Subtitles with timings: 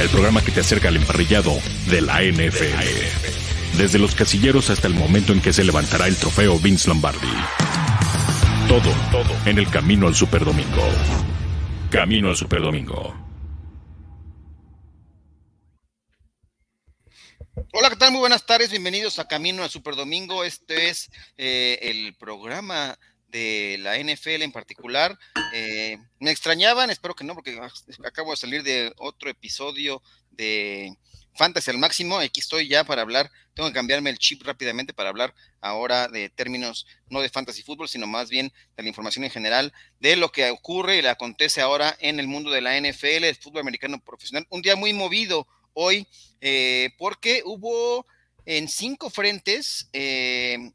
[0.00, 1.52] el programa que te acerca al emparrillado
[1.88, 3.78] de la NFL.
[3.78, 7.26] Desde los casilleros hasta el momento en que se levantará el trofeo Vince Lombardi.
[8.68, 10.82] Todo, todo en el camino al Superdomingo.
[11.90, 13.14] Camino al Superdomingo.
[17.72, 18.10] Hola, ¿qué tal?
[18.12, 20.44] Muy buenas tardes, bienvenidos a Camino al Superdomingo.
[20.44, 22.98] Este es eh, el programa
[23.34, 25.18] de la NFL en particular.
[25.52, 27.60] Eh, me extrañaban, espero que no, porque
[28.06, 30.96] acabo de salir de otro episodio de
[31.34, 32.18] Fantasy al máximo.
[32.18, 36.30] Aquí estoy ya para hablar, tengo que cambiarme el chip rápidamente para hablar ahora de
[36.30, 40.30] términos no de fantasy fútbol, sino más bien de la información en general de lo
[40.30, 43.98] que ocurre y le acontece ahora en el mundo de la NFL, el fútbol americano
[43.98, 44.46] profesional.
[44.48, 46.06] Un día muy movido hoy,
[46.40, 48.06] eh, porque hubo
[48.46, 50.70] en cinco frentes eh,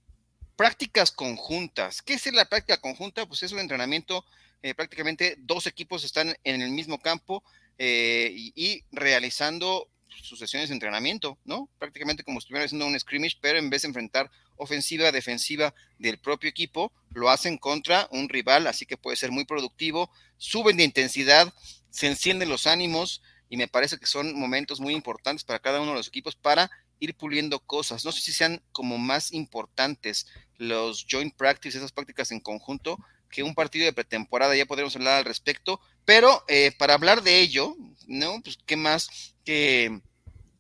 [0.59, 2.02] prácticas conjuntas.
[2.02, 3.26] ¿Qué es la práctica conjunta?
[3.26, 4.26] Pues es un entrenamiento,
[4.62, 7.45] eh, prácticamente dos equipos están en el mismo campo
[7.77, 11.70] eh, y, realizando sus sesiones de entrenamiento, ¿no?
[11.80, 16.17] Prácticamente como si estuvieran haciendo un scrimmage, pero en vez de enfrentar ofensiva, defensiva del
[16.17, 20.83] propio equipo, lo hacen contra un rival, así que puede ser muy productivo, suben de
[20.83, 21.53] intensidad,
[21.89, 25.92] se encienden los ánimos y me parece que son momentos muy importantes para cada uno
[25.92, 28.05] de los equipos para ir puliendo cosas.
[28.05, 32.97] No sé si sean como más importantes los joint practice, esas prácticas en conjunto,
[33.30, 37.39] que un partido de pretemporada, ya podremos hablar al respecto, pero eh, para hablar de
[37.39, 37.75] ello,
[38.08, 38.42] ¿no?
[38.42, 40.02] Pues qué más que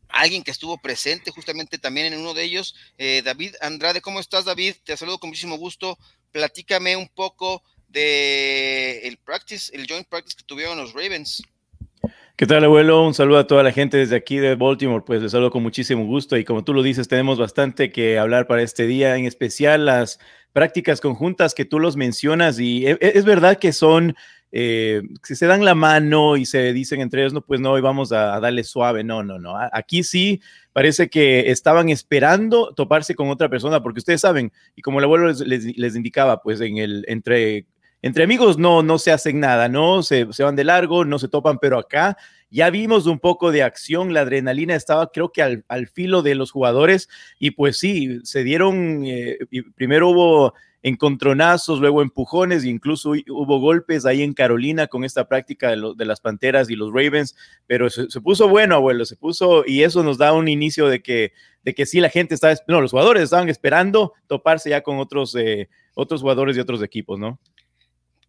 [0.07, 4.45] alguien que estuvo presente justamente también en uno de ellos, eh, David Andrade, ¿cómo estás
[4.45, 4.75] David?
[4.83, 5.97] Te saludo con muchísimo gusto,
[6.31, 11.41] platícame un poco de el practice, el joint practice que tuvieron los Ravens.
[12.39, 13.05] ¿Qué tal, abuelo?
[13.05, 15.03] Un saludo a toda la gente desde aquí de Baltimore.
[15.05, 18.47] Pues les saludo con muchísimo gusto y como tú lo dices, tenemos bastante que hablar
[18.47, 20.21] para este día, en especial las
[20.53, 24.15] prácticas conjuntas que tú los mencionas y e, e, es, verdad que son,
[24.53, 27.81] eh, que se dan la mano y se dicen entre ellos, no, pues no, hoy
[27.81, 29.03] vamos a, darle suave.
[29.03, 29.55] No, no, no.
[29.73, 30.39] Aquí sí
[30.71, 35.27] parece que estaban esperando toparse con otra persona porque ustedes saben, y como el abuelo
[35.27, 35.41] les,
[35.77, 37.65] les indicaba, pues en el, entre
[38.01, 40.03] entre amigos no, no se hacen nada, ¿no?
[40.03, 42.17] Se, van de largo, no se topan, pero acá
[42.49, 46.51] ya vimos un poco de acción, la adrenalina estaba creo que al, filo de los
[46.51, 49.37] jugadores y pues sí, se dieron, eh,
[49.75, 55.71] primero hubo encontronazos, luego empujones e incluso hubo golpes ahí en Carolina con esta práctica
[55.71, 57.35] de, las Panteras y los Ravens,
[57.67, 61.33] pero se, puso bueno, abuelo, se puso y eso nos da un inicio de que,
[61.63, 65.35] de que sí la gente estaba, no, los jugadores estaban esperando toparse ya con otros,
[65.35, 67.39] eh, otros jugadores de otros equipos, ¿no?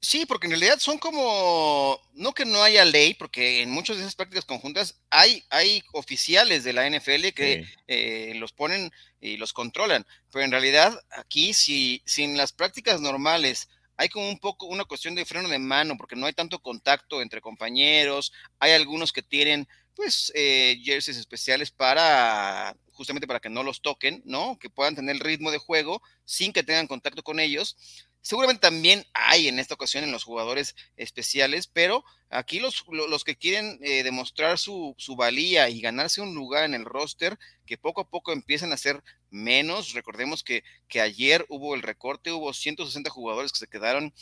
[0.03, 4.03] Sí, porque en realidad son como, no que no haya ley, porque en muchas de
[4.03, 8.91] esas prácticas conjuntas hay, hay oficiales de la NFL que eh, los ponen
[9.21, 13.69] y los controlan, pero en realidad aquí si sin las prácticas normales
[13.99, 17.21] hay como un poco una cuestión de freno de mano, porque no hay tanto contacto
[17.21, 23.63] entre compañeros, hay algunos que tienen pues eh, jerseys especiales para justamente para que no
[23.63, 24.59] los toquen, ¿no?
[24.59, 27.77] Que puedan tener el ritmo de juego sin que tengan contacto con ellos
[28.23, 33.37] Seguramente también hay en esta ocasión en los jugadores especiales, pero aquí los, los que
[33.37, 38.03] quieren eh, demostrar su, su, valía y ganarse un lugar en el roster, que poco
[38.03, 39.95] a poco empiezan a ser menos.
[39.95, 44.13] Recordemos que, que ayer hubo el recorte, hubo 160 jugadores que se quedaron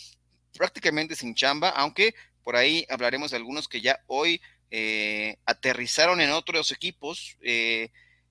[0.54, 2.14] prácticamente sin chamba, aunque
[2.44, 7.37] por ahí hablaremos de algunos que ya hoy eh, aterrizaron en otros equipos.
[7.42, 7.91] Eh,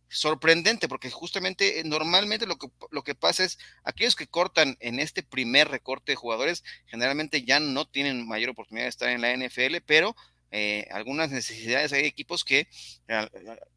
[0.09, 5.00] sorprendente, porque justamente eh, normalmente lo que, lo que pasa es aquellos que cortan en
[5.00, 9.35] este primer recorte de jugadores generalmente ya no tienen mayor oportunidad de estar en la
[9.35, 10.16] NFL, pero
[10.50, 12.69] eh, algunas necesidades, hay equipos que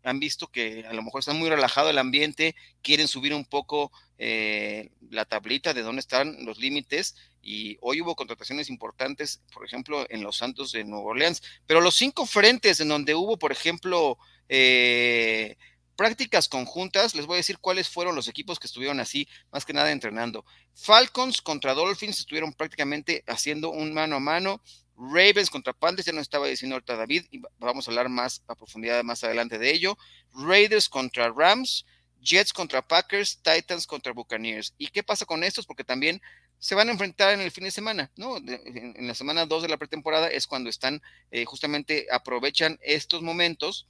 [0.04, 3.90] han visto que a lo mejor está muy relajado el ambiente, quieren subir un poco
[4.18, 10.06] eh, la tablita de dónde están los límites y hoy hubo contrataciones importantes, por ejemplo,
[10.10, 14.18] en los Santos de Nueva Orleans, pero los cinco frentes en donde hubo, por ejemplo,
[14.48, 15.56] eh,
[16.00, 19.74] prácticas conjuntas, les voy a decir cuáles fueron los equipos que estuvieron así, más que
[19.74, 20.46] nada entrenando.
[20.72, 24.62] Falcons contra Dolphins estuvieron prácticamente haciendo un mano a mano.
[24.96, 28.54] Ravens contra Panthers, ya nos estaba diciendo ahorita David, y vamos a hablar más a
[28.54, 29.98] profundidad más adelante de ello.
[30.32, 31.84] Raiders contra Rams,
[32.22, 34.72] Jets contra Packers, Titans contra Buccaneers.
[34.78, 35.66] ¿Y qué pasa con estos?
[35.66, 36.22] Porque también
[36.58, 38.38] se van a enfrentar en el fin de semana, ¿no?
[38.38, 43.86] en, la semana 2 de la pretemporada es cuando están, eh, justamente aprovechan estos momentos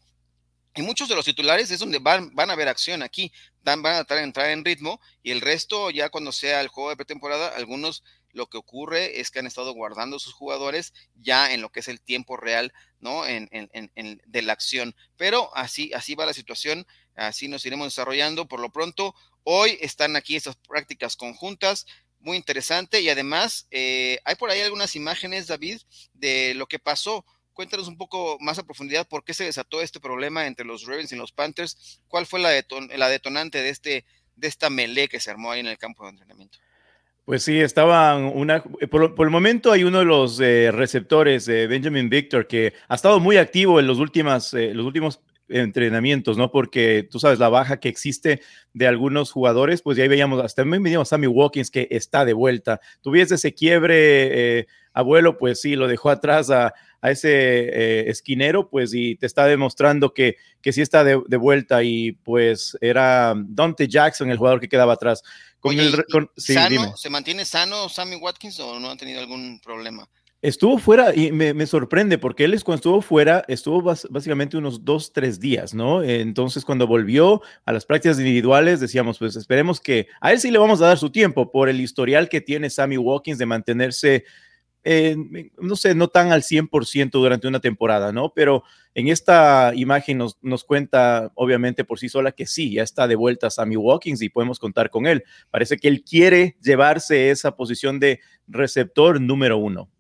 [0.75, 3.33] y muchos de los titulares es donde van, van a ver acción aquí,
[3.63, 6.97] van, a tratar entrar en ritmo y el resto ya cuando sea el juego de
[6.97, 11.71] pretemporada, algunos lo que ocurre es que han estado guardando sus jugadores ya en lo
[11.71, 13.27] que es el tiempo real, ¿no?
[13.27, 14.95] En, en, en, de la acción.
[15.17, 18.47] Pero así, así va la situación, así nos iremos desarrollando.
[18.47, 21.87] Por lo pronto, hoy están aquí estas prácticas conjuntas,
[22.21, 25.81] muy interesante y además eh, hay por ahí algunas imágenes, David,
[26.13, 30.01] de lo que pasó Cuéntanos un poco más a profundidad por qué se desató este
[30.01, 32.01] problema entre los Ravens y los Panthers.
[32.09, 34.05] ¿Cuál fue la, detonante de, este,
[34.37, 36.59] de esta melee que se armó ahí en el campo de entrenamiento?
[37.25, 38.63] Pues sí, estaban una.
[38.91, 43.37] Por, el momento hay uno de los eh, receptores, Benjamin Victor, que ha estado muy
[43.37, 45.21] activo en los, últimas, eh, los últimos
[45.51, 46.51] entrenamientos, ¿no?
[46.51, 48.41] Porque tú sabes, la baja que existe
[48.73, 52.25] de algunos jugadores, pues ya ahí veíamos, hasta también veíamos a Sammy Watkins que está
[52.25, 52.81] de vuelta.
[53.03, 59.17] Tuviese ese quiebre, eh, abuelo, pues sí, lo dejó atrás a, ese esquinero, pues y
[59.17, 64.37] te está demostrando que, que sí está de, vuelta y pues era Dante Jackson, el
[64.37, 65.23] jugador que quedaba atrás.
[66.37, 70.07] ¿Se mantiene sano Sammy Watkins o no ha tenido algún problema?
[70.43, 75.13] Estuvo fuera y me, sorprende porque él es cuando estuvo fuera, estuvo básicamente unos dos,
[75.13, 76.03] tres días, ¿no?
[76.03, 80.59] Entonces cuando volvió a las prácticas individuales decíamos, pues esperemos que a él sí le
[80.59, 84.25] vamos a dar su tiempo por el historial que tiene Sammy Watkins de mantenerse
[84.85, 88.33] no sé, no tan al 100% durante una temporada, ¿no?
[88.35, 93.07] Pero en esta imagen nos, nos, cuenta, obviamente, por sí sola que sí, ya está
[93.07, 95.25] de vuelta Sammy Watkins y podemos contar con él.
[95.51, 99.91] Parece que él quiere llevarse esa posición de receptor número uno.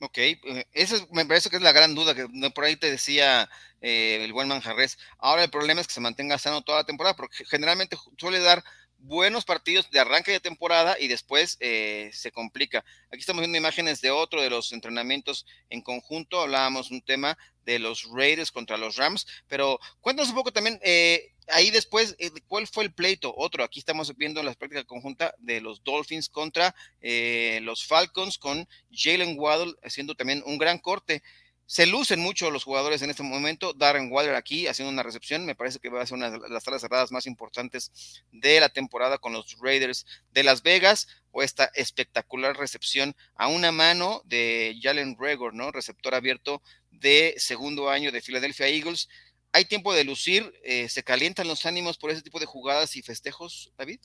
[0.00, 3.48] Ok, eh, esa me parece que es la gran duda, que por ahí te decía
[3.80, 4.96] eh, el buen Manjarres.
[5.18, 8.62] Ahora el problema es que se mantenga sano toda la temporada, porque generalmente suele dar
[8.98, 12.84] buenos partidos de arranque de temporada y después eh, se complica.
[13.10, 16.40] Aquí estamos viendo imágenes de otro de los entrenamientos en conjunto.
[16.40, 20.78] Hablábamos un tema de los Raiders contra los Rams, pero cuéntanos un poco también.
[20.82, 23.34] Eh, ahí después, eh, ¿cuál fue el pleito?
[23.36, 29.38] Otro, aquí estamos viendo las prácticas conjunta de los Dolphins contra los Falcons con Jalen
[29.38, 31.22] Waddle haciendo también un gran corte.
[31.70, 33.74] Se lucen mucho los jugadores en este momento.
[33.74, 35.44] Darren Waller aquí haciendo una recepción.
[35.44, 38.70] Me parece que va a ser una de las salas cerradas más importantes de la
[38.70, 41.08] temporada con los Raiders de Las Vegas.
[41.30, 45.70] O esta espectacular recepción a una mano de Jalen Regor, ¿no?
[45.70, 49.10] Receptor abierto de segundo año de Philadelphia Eagles.
[49.52, 50.50] ¿Hay tiempo de lucir?
[50.64, 54.00] Eh, ¿Se calientan los ánimos por ese tipo de jugadas y festejos, David?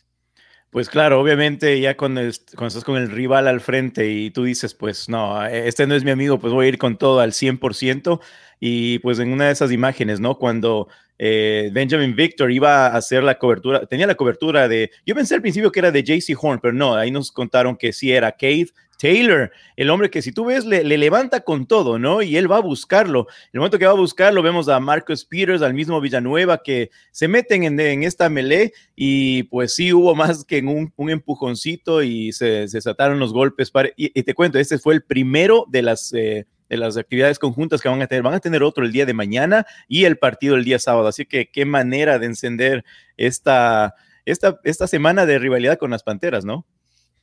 [0.73, 5.07] Pues claro, obviamente ya cuando, estás con el rival al frente y tú dices, pues
[5.07, 8.19] no, este no es mi amigo, pues voy a ir con todo al 100%.
[8.59, 10.39] Y pues en una de esas imágenes, ¿no?
[10.39, 10.87] Cuando
[11.19, 15.41] eh, Benjamin Victor iba a hacer la cobertura, tenía la cobertura de, yo pensé al
[15.41, 18.71] principio que era de JC Horn, pero no, ahí nos contaron que sí era Keith
[19.03, 22.21] Taylor, el hombre que si tú ves le, levanta con todo, ¿no?
[22.21, 23.27] Y él va a buscarlo.
[23.51, 27.27] El momento que va a buscarlo, vemos a Marcus Peters, al mismo Villanueva, que se
[27.27, 32.69] meten en, esta melee y pues sí hubo más que un, un empujoncito y se,
[32.69, 32.79] se
[33.17, 33.73] los golpes.
[33.97, 36.13] y, te cuento, este fue el primero de las...
[36.13, 38.23] Eh, de las actividades conjuntas que van a tener.
[38.23, 41.07] Van a tener otro el día de mañana y el partido el día sábado.
[41.07, 42.83] Así que qué manera de encender
[43.15, 43.93] esta,
[44.25, 46.65] esta, esta semana de rivalidad con las Panteras, ¿no?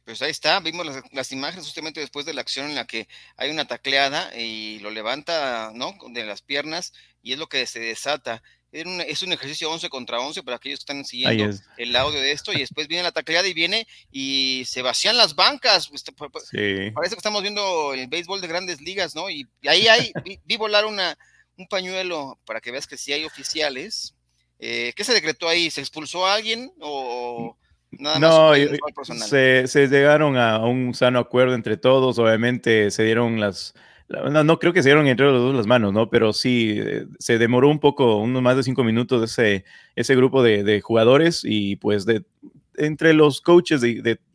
[0.05, 3.07] Pues ahí está, vimos las, imágenes justamente después de la acción en la que
[3.37, 5.97] hay una tacleada y lo levanta, ¿no?
[6.11, 6.93] De las piernas
[7.23, 8.43] y es lo que se desata.
[8.73, 12.53] Es un, ejercicio 11 contra 11 para aquellos que están siguiendo el audio de esto
[12.53, 15.89] y después viene la tacleada y viene y se vacían las bancas.
[15.89, 19.29] Pues, parece que estamos viendo el béisbol de grandes ligas, ¿no?
[19.29, 20.13] Y, ahí hay,
[20.45, 21.19] vi, volar una,
[21.57, 24.15] un pañuelo para que veas que sí hay oficiales.
[24.61, 25.69] Eh, ¿Qué se decretó ahí?
[25.71, 27.57] ¿Se expulsó a alguien o
[27.93, 33.75] Nada no, se, se, llegaron a un sano acuerdo entre todos, obviamente se dieron las,
[34.11, 36.11] no, creo que se dieron entre los dos las manos, ¿no?
[36.11, 40.43] Pero sí, eh, se demoró un poco, unos más de cinco minutos ese, ese grupo
[40.43, 42.25] de, jugadores y pues de,
[42.77, 43.81] entre los coaches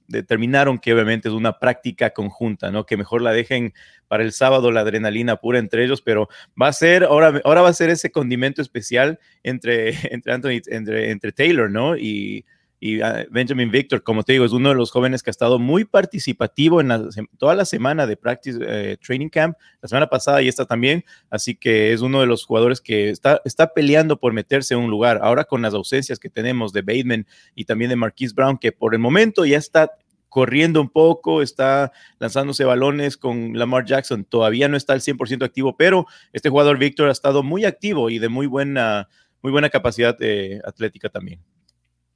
[0.08, 2.86] determinaron que obviamente es una práctica conjunta, ¿no?
[2.86, 3.74] Que mejor la dejen
[4.08, 6.30] para el sábado la adrenalina pura entre ellos, pero
[6.62, 11.12] va a ser, ahora, ahora va a ser ese condimento especial entre, entre Anthony, entre,
[11.12, 11.98] entre Taylor, ¿no?
[11.98, 12.46] Y
[12.86, 15.58] y ah, Benjamin Victor, como te digo, es uno de los jóvenes que ha estado
[15.58, 16.92] muy participativo en
[17.40, 21.56] toda la semana de Practice eh, Training Camp, la semana pasada y esta también, así
[21.56, 25.20] que es uno de los jugadores que está, está peleando por meterse en un lugar.
[25.24, 27.26] Ahora con las ausencias que tenemos de Bateman
[27.56, 29.90] y también de Marquise Brown, que por el momento ya está
[30.30, 35.76] corriendo un poco, está lanzándose balones con Lamar Jackson, todavía no está al 100% activo,
[35.76, 39.10] pero este jugador Victor ha estado muy activo y de muy buena,
[39.42, 41.42] muy buena capacidad eh, atlética también.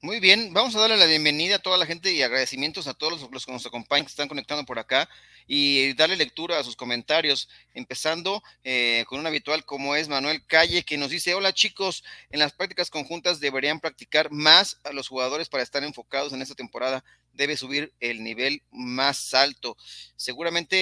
[0.02, 3.30] Muy bien, vamos a darle la bienvenida a toda la gente y agradecimientos a todos
[3.30, 5.10] los, que nos acompañan, que están conectando por acá
[5.46, 10.84] y darle lectura a sus comentarios, empezando eh, con un habitual como es Manuel Calle,
[10.84, 15.50] que nos dice, hola chicos, en las prácticas conjuntas deberían practicar más a los jugadores
[15.50, 17.04] para estar enfocados en esta temporada,
[17.34, 19.76] debe subir el nivel más alto.
[20.16, 20.78] Seguramente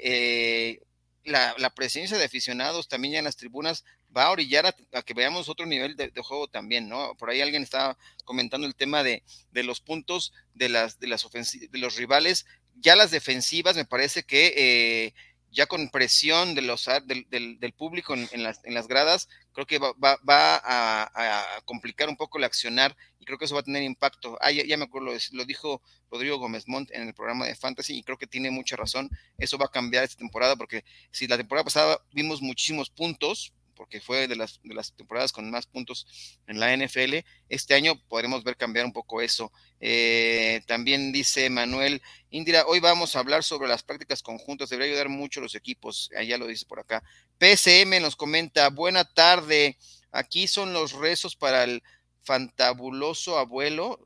[0.00, 0.80] eh,
[1.24, 3.84] la, presencia de aficionados también ya en las tribunas
[4.16, 7.14] va a orillar a, que veamos otro nivel de, juego también, ¿no?
[7.16, 11.78] Por ahí alguien estaba comentando el tema de, los puntos de las, de las de
[11.78, 15.14] los rivales, ya las defensivas me parece que eh,
[15.54, 19.78] ya con presión de los, del, del, público en, las, en, las, gradas, creo que
[19.78, 23.64] va, va, va a, complicar un poco el accionar y creo que eso va a
[23.64, 24.36] tener impacto.
[24.40, 25.80] Ah, ya, me acuerdo, lo, dijo
[26.10, 29.08] Rodrigo Gómez Montt en el programa de Fantasy y creo que tiene mucha razón.
[29.38, 34.00] Eso va a cambiar esta temporada porque si la temporada pasada vimos muchísimos puntos, porque
[34.00, 36.06] fue de las, de las temporadas con más puntos
[36.46, 37.18] en la NFL.
[37.48, 39.52] Este año podremos ver cambiar un poco eso.
[39.80, 42.00] Eh, también dice Manuel
[42.30, 46.10] Indira, hoy vamos a hablar sobre las prácticas conjuntas, debería ayudar mucho a los equipos,
[46.16, 47.02] allá lo dice por acá.
[47.38, 49.76] PSM nos comenta, buena tarde,
[50.10, 51.82] aquí son los rezos para el
[52.22, 54.00] fantabuloso abuelo.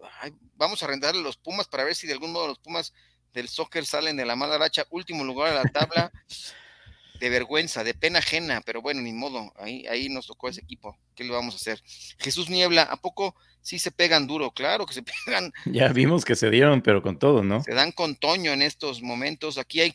[0.57, 2.93] vamos a rentarle los Pumas para ver si de algún modo los Pumas
[3.33, 6.13] del soccer salen de la mala racha, último lugar a la tabla.
[7.19, 10.99] De vergüenza, de pena ajena, pero bueno, ni modo, ahí, ahí nos tocó ese equipo,
[11.15, 11.83] ¿qué le vamos a hacer?
[12.19, 14.51] Jesús Niebla, ¿a poco sí se pegan duro?
[14.53, 15.53] Claro que se pegan.
[15.67, 17.63] Ya vimos que se dieron, pero con todo, ¿no?
[17.63, 19.95] Se dan con Toño en estos momentos, aquí hay,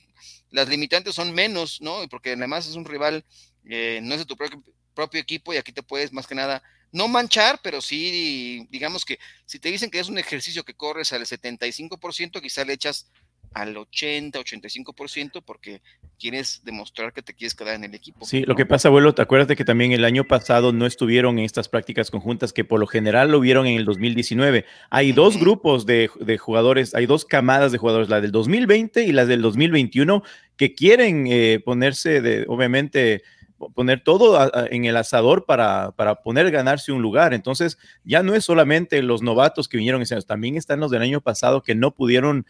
[0.50, 2.08] las limitantes son menos, ¿no?
[2.10, 3.26] Porque además es un rival,
[3.66, 4.62] eh, no es de tu propio,
[4.94, 6.62] propio equipo y aquí te puedes más que nada
[6.94, 11.12] no manchar, pero sí, digamos que si te dicen que es un ejercicio que corres
[11.12, 13.12] al 75%, quizá le echas
[13.54, 15.82] al 80, 85% porque
[16.20, 18.26] quieres demostrar que te quieres quedar en el equipo.
[18.26, 21.46] Sí, lo que pasa, abuelo, te acuerdas que también el año pasado no estuvieron en
[21.46, 24.66] estas prácticas conjuntas que por lo general lo vieron en el 2019.
[24.90, 29.26] Hay dos grupos de, jugadores, hay dos camadas de jugadores, la del 2020 y la
[29.26, 30.24] del 2021,
[30.56, 33.24] que quieren eh, ponerse de, obviamente,
[33.70, 37.34] poner todo en el asador para, para poner ganarse un lugar.
[37.34, 41.02] Entonces, ya no es solamente los novatos que vinieron ese año, también están los del
[41.02, 42.46] año pasado que no pudieron,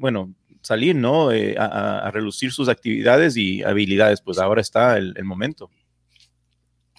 [0.00, 1.32] bueno, salir, ¿no?
[1.32, 4.20] Eh, a, relucir sus actividades y habilidades.
[4.20, 5.70] Pues ahora está el, momento.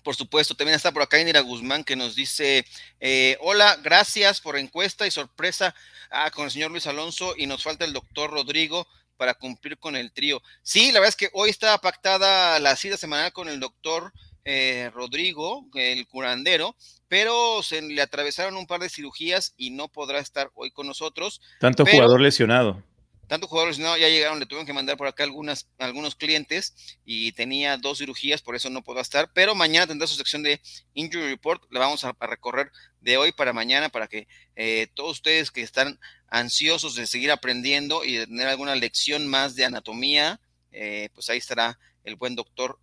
[0.04, 2.66] Por supuesto, también está por acá Indira Guzmán que nos dice,
[3.00, 5.76] eh, hola, gracias por encuesta y sorpresa
[6.10, 8.88] ah, con el señor Luis Alonso y nos falta el doctor Rodrigo
[9.20, 10.42] para cumplir con el trío.
[10.64, 14.14] Sí, la verdad es que hoy estaba pactada la cita semanal con el doctor
[14.46, 16.78] eh, Rodrigo, el curandero,
[17.10, 21.42] pero se le atravesaron un par de cirugías y no podrá estar hoy con nosotros.
[21.60, 22.82] Tanto jugador lesionado
[23.30, 27.32] tanto jugadores no, ya llegaron, le tuvieron que mandar por acá algunas, algunos clientes y
[27.34, 30.60] tenía dos cirugías, por eso no puedo estar, pero mañana tendrá su sección de
[30.96, 32.72] Injury Report, la vamos a, recorrer
[33.02, 38.04] de hoy para mañana para que eh, todos ustedes que están ansiosos de seguir aprendiendo
[38.04, 42.80] y de tener alguna lección más de anatomía, eh, pues ahí estará el buen doctor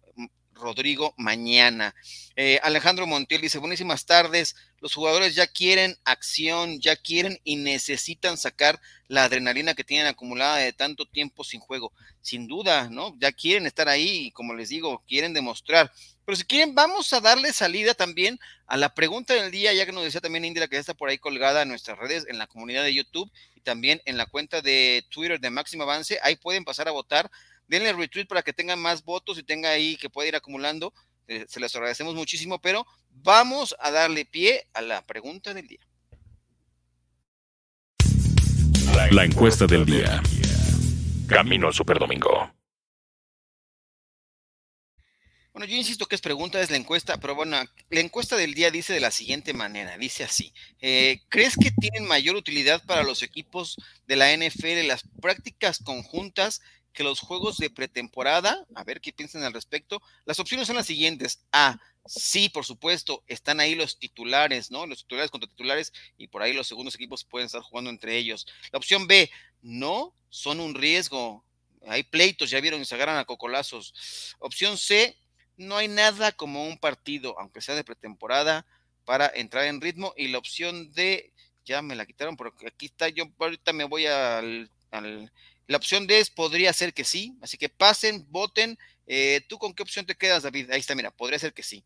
[0.57, 1.95] Rodrigo mañana.
[2.35, 8.37] Eh, Alejandro Montiel dice, buenísimas tardes, los jugadores ya quieren acción, ya quieren y necesitan
[8.37, 11.93] sacar la adrenalina que tienen acumulada de tanto tiempo sin juego.
[12.21, 13.17] Sin duda, ¿no?
[13.19, 15.93] Ya quieren estar ahí y como les digo, quieren demostrar.
[16.25, 19.93] Pero si quieren, vamos a darle salida también a la pregunta del día, ya que
[19.93, 22.49] nos decía también Indira que ya está por ahí colgada en nuestras redes, en la
[22.49, 26.19] comunidad de YouTube y también en la cuenta de Twitter de Máximo Avance.
[26.23, 27.31] Ahí pueden pasar a votar
[27.69, 30.93] denle retweet para que tengan más votos y tenga ahí que pueda ir acumulando.
[31.29, 35.81] Eh, se les agradecemos muchísimo, pero vamos a darle pie a la pregunta del día.
[39.11, 40.23] La encuesta del día.
[41.29, 42.51] Camino al Superdomingo.
[45.57, 47.57] Bueno, yo insisto que es pregunta, es la encuesta, pero bueno,
[47.89, 52.07] la encuesta del día dice de la siguiente manera, dice así, eh, ¿crees que tienen
[52.07, 56.61] mayor utilidad para los equipos de la NFL las prácticas conjuntas
[56.97, 60.01] que los juegos de pretemporada, a ver qué piensan al respecto.
[60.25, 61.45] Las opciones son las siguientes.
[61.53, 64.87] A, sí, por supuesto, están ahí los titulares, ¿no?
[64.87, 68.47] Los titulares contra titulares y por ahí los segundos equipos pueden estar jugando entre ellos.
[68.73, 71.45] La opción B, no, son un riesgo.
[71.87, 74.35] Hay pleitos, ya vieron, se agarran a cocolazos.
[74.39, 75.19] Opción C,
[75.59, 78.67] no hay nada como un partido, aunque sea de pretemporada,
[79.05, 80.15] para entrar en ritmo.
[80.17, 81.31] Y la opción D,
[81.67, 84.71] ya me la quitaron, porque aquí está, yo ahorita me voy al
[85.67, 88.79] la opción D es podría ser que sí, así que pasen, voten.
[89.07, 90.71] Eh, ¿Tú con qué opción te quedas, David?
[90.71, 91.85] Ahí está, mira, podría ser que sí.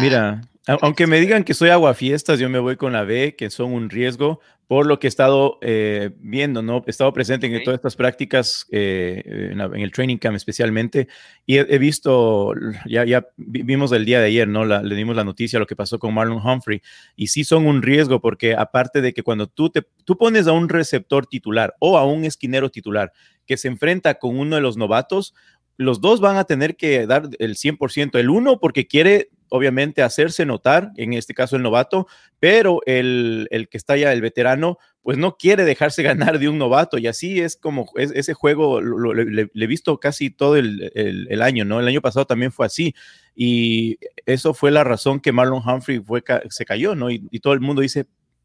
[0.00, 3.50] Mira, ah, aunque me digan que soy aguafiestas, yo me voy con la B, que
[3.50, 6.84] son un riesgo, por lo que he estado eh, viendo, ¿no?
[6.86, 11.08] He estado presente en todas estas prácticas, eh, en, el training camp especialmente,
[11.44, 12.54] y he, visto,
[12.86, 14.64] ya, ya vimos el día de ayer, ¿no?
[14.64, 16.82] le dimos la noticia lo que pasó con Marlon Humphrey,
[17.16, 20.52] y sí son un riesgo porque aparte de que cuando tú, te, tú pones a
[20.52, 23.12] un receptor titular o a un esquinero titular
[23.46, 25.34] que se enfrenta con uno de los novatos,
[25.80, 30.44] los dos van a tener que dar el 100%, el uno porque quiere obviamente hacerse
[30.44, 32.06] notar, en este caso el novato,
[32.38, 36.98] pero el, que está ya, el veterano, pues no quiere dejarse ganar de un novato
[36.98, 41.80] y así es como ese juego lo, le, he visto casi todo el, año, ¿no?
[41.80, 42.94] El año pasado también fue así
[43.34, 43.96] y
[44.26, 47.10] eso fue la razón que Marlon Humphrey fue, se cayó, ¿no?
[47.10, 48.04] Y, todo el mundo dice,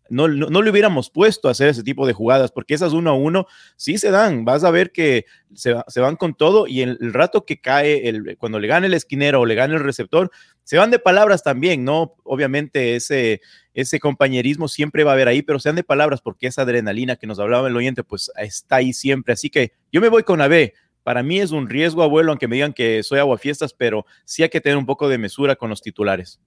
[0.10, 3.14] no, no, le hubiéramos puesto a hacer ese tipo de jugadas, porque esas uno a
[3.14, 4.46] uno sí se dan.
[4.46, 8.38] Vas a ver que se, se van con todo y el, rato que cae, el,
[8.38, 10.32] cuando le gane el esquinero o le gane el receptor,
[10.64, 12.16] se van de palabras también, ¿no?
[12.24, 13.42] Obviamente ese,
[13.74, 17.28] ese compañerismo siempre va a haber ahí, pero sean de palabras porque esa adrenalina que
[17.28, 19.34] nos hablaba el oyente, pues está ahí siempre.
[19.34, 20.74] Así que yo me voy con la B.
[21.04, 24.50] Para mí es un riesgo, abuelo, aunque me digan que soy aguafiestas, pero sí hay
[24.50, 26.40] que tener un poco de mesura con los titulares.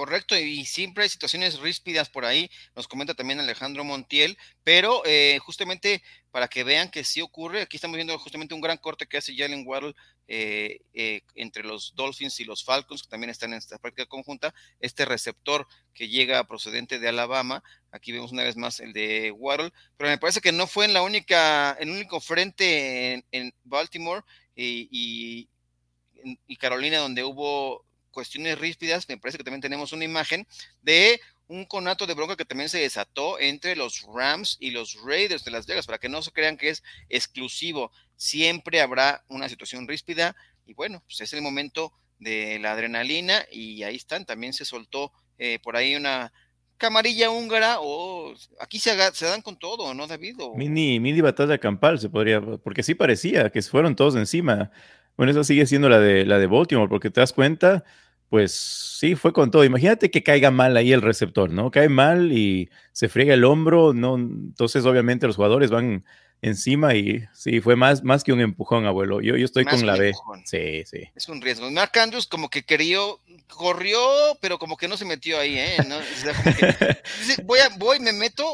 [0.00, 5.38] Correcto, y siempre hay situaciones ríspidas por ahí, nos comenta también Alejandro Montiel, pero eh,
[5.42, 9.18] justamente para que vean que sí ocurre, aquí estamos viendo justamente un gran corte que
[9.18, 9.94] hace Jalen Waddle
[10.26, 14.54] eh, eh, entre los Dolphins y los Falcons, que también están en esta práctica conjunta,
[14.80, 19.70] este receptor que llega procedente de Alabama, aquí vemos una vez más el de Waddle,
[19.98, 24.22] pero me parece que no fue en la única, en el único frente en, Baltimore
[24.56, 25.46] y
[26.58, 30.46] Carolina donde hubo cuestiones ríspidas, me parece que también tenemos una imagen
[30.82, 35.44] de un conato de bronca que también se desató entre los Rams y los Raiders
[35.44, 37.90] de Las Vegas, para que no se crean que es exclusivo.
[38.16, 43.82] Siempre habrá una situación ríspida y bueno, pues es el momento de la adrenalina y
[43.82, 46.32] ahí están, también se soltó eh, por ahí una
[46.80, 50.36] camarilla húngara o aquí se, dan con todo, ¿no, David?
[50.54, 54.70] Mini, mini batalla campal se podría, porque sí parecía que fueron todos encima.
[55.20, 57.84] Bueno, esa sigue siendo la de, la de Baltimore, porque te das cuenta,
[58.30, 59.66] pues sí, fue con todo.
[59.66, 61.70] Imagínate que caiga mal ahí el receptor, ¿no?
[61.70, 64.16] Cae mal y se friega el hombro, ¿no?
[64.16, 66.06] Entonces, obviamente, los jugadores van
[66.42, 69.20] encima y sí, fue más, más que un empujón, abuelo.
[69.20, 70.12] Yo, yo estoy con la B.
[70.44, 71.02] Sí, sí.
[71.14, 71.70] Es un riesgo.
[71.70, 74.00] Mark Andrews como que querió, corrió,
[74.40, 75.76] pero como que no se metió ahí, ¿eh?
[77.44, 78.46] voy, a, voy, me meto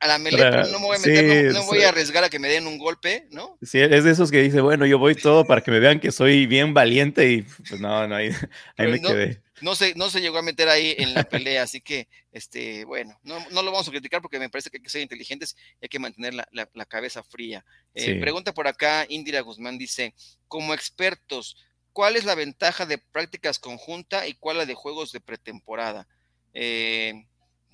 [0.00, 2.48] a, la meleta, no me voy a meter, no, voy a arriesgar a que me
[2.48, 3.58] den un golpe, ¿no?
[3.62, 6.12] Sí, es de esos que dice, bueno, yo voy todo para que me vean que
[6.12, 8.30] soy bien valiente y pues no, no, ahí,
[8.76, 11.80] ahí me quedé no se, no se llegó a meter ahí en la pelea, así
[11.80, 14.90] que, este, bueno, no, no, lo vamos a criticar porque me parece que hay que
[14.90, 17.64] ser inteligentes y hay que mantener la, la, cabeza fría.
[17.94, 20.14] Eh, pregunta por acá, Indira Guzmán dice,
[20.48, 21.56] como expertos,
[21.92, 26.08] ¿cuál es la ventaja de prácticas conjunta y cuál la de juegos de pretemporada?
[26.54, 27.26] Eh,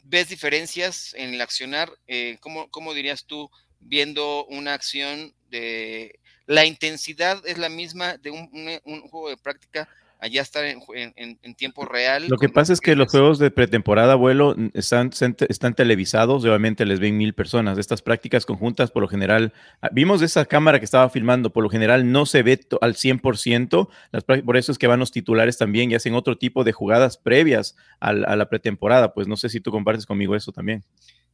[0.05, 1.91] ¿Ves diferencias en el accionar?
[2.07, 6.21] Eh, ¿cómo, ¿Cómo dirías tú viendo una acción de...
[6.47, 8.49] La intensidad es la misma de un,
[8.85, 12.27] un juego de práctica allá estar en, tiempo real.
[12.29, 15.11] Lo que pasa es que los juegos de pretemporada, abuelo, están,
[15.49, 17.79] están televisados, obviamente les ven mil personas.
[17.79, 19.53] Estas prácticas conjuntas, por lo general,
[19.83, 23.89] ah, vimos esa cámara que estaba filmando, por lo general no se ve al 100%,
[24.13, 27.17] las, por eso es que van los titulares también y hacen otro tipo de jugadas
[27.19, 29.13] previas a, a la pretemporada.
[29.15, 30.85] Pues no sé si tú compartes conmigo eso también.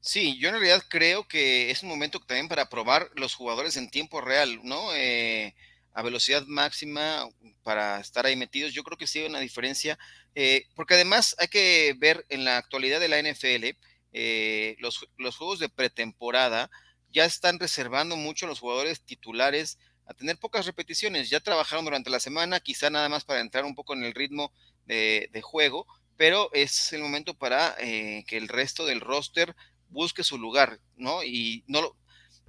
[0.01, 3.89] Sí, yo en realidad creo que es un momento también para probar los jugadores en
[3.89, 4.93] tiempo real, ¿no?
[4.95, 5.55] Eh,
[5.95, 7.29] a velocidad máxima
[7.63, 8.73] para estar ahí metidos.
[8.73, 9.99] Yo creo que sí hay una diferencia,
[10.35, 13.77] eh, porque además hay que ver en la actualidad de la NFL,
[14.13, 16.71] eh, los, los, juegos de pretemporada
[17.11, 21.31] ya están reservando mucho a los jugadores titulares a tener pocas repeticiones.
[21.31, 24.53] Ya trabajaron durante la semana, quizá nada más para entrar un poco en el ritmo
[24.87, 29.55] de, juego, pero es el momento para eh, que el resto del roster
[29.89, 31.23] busque su lugar, ¿no?
[31.23, 31.97] Y no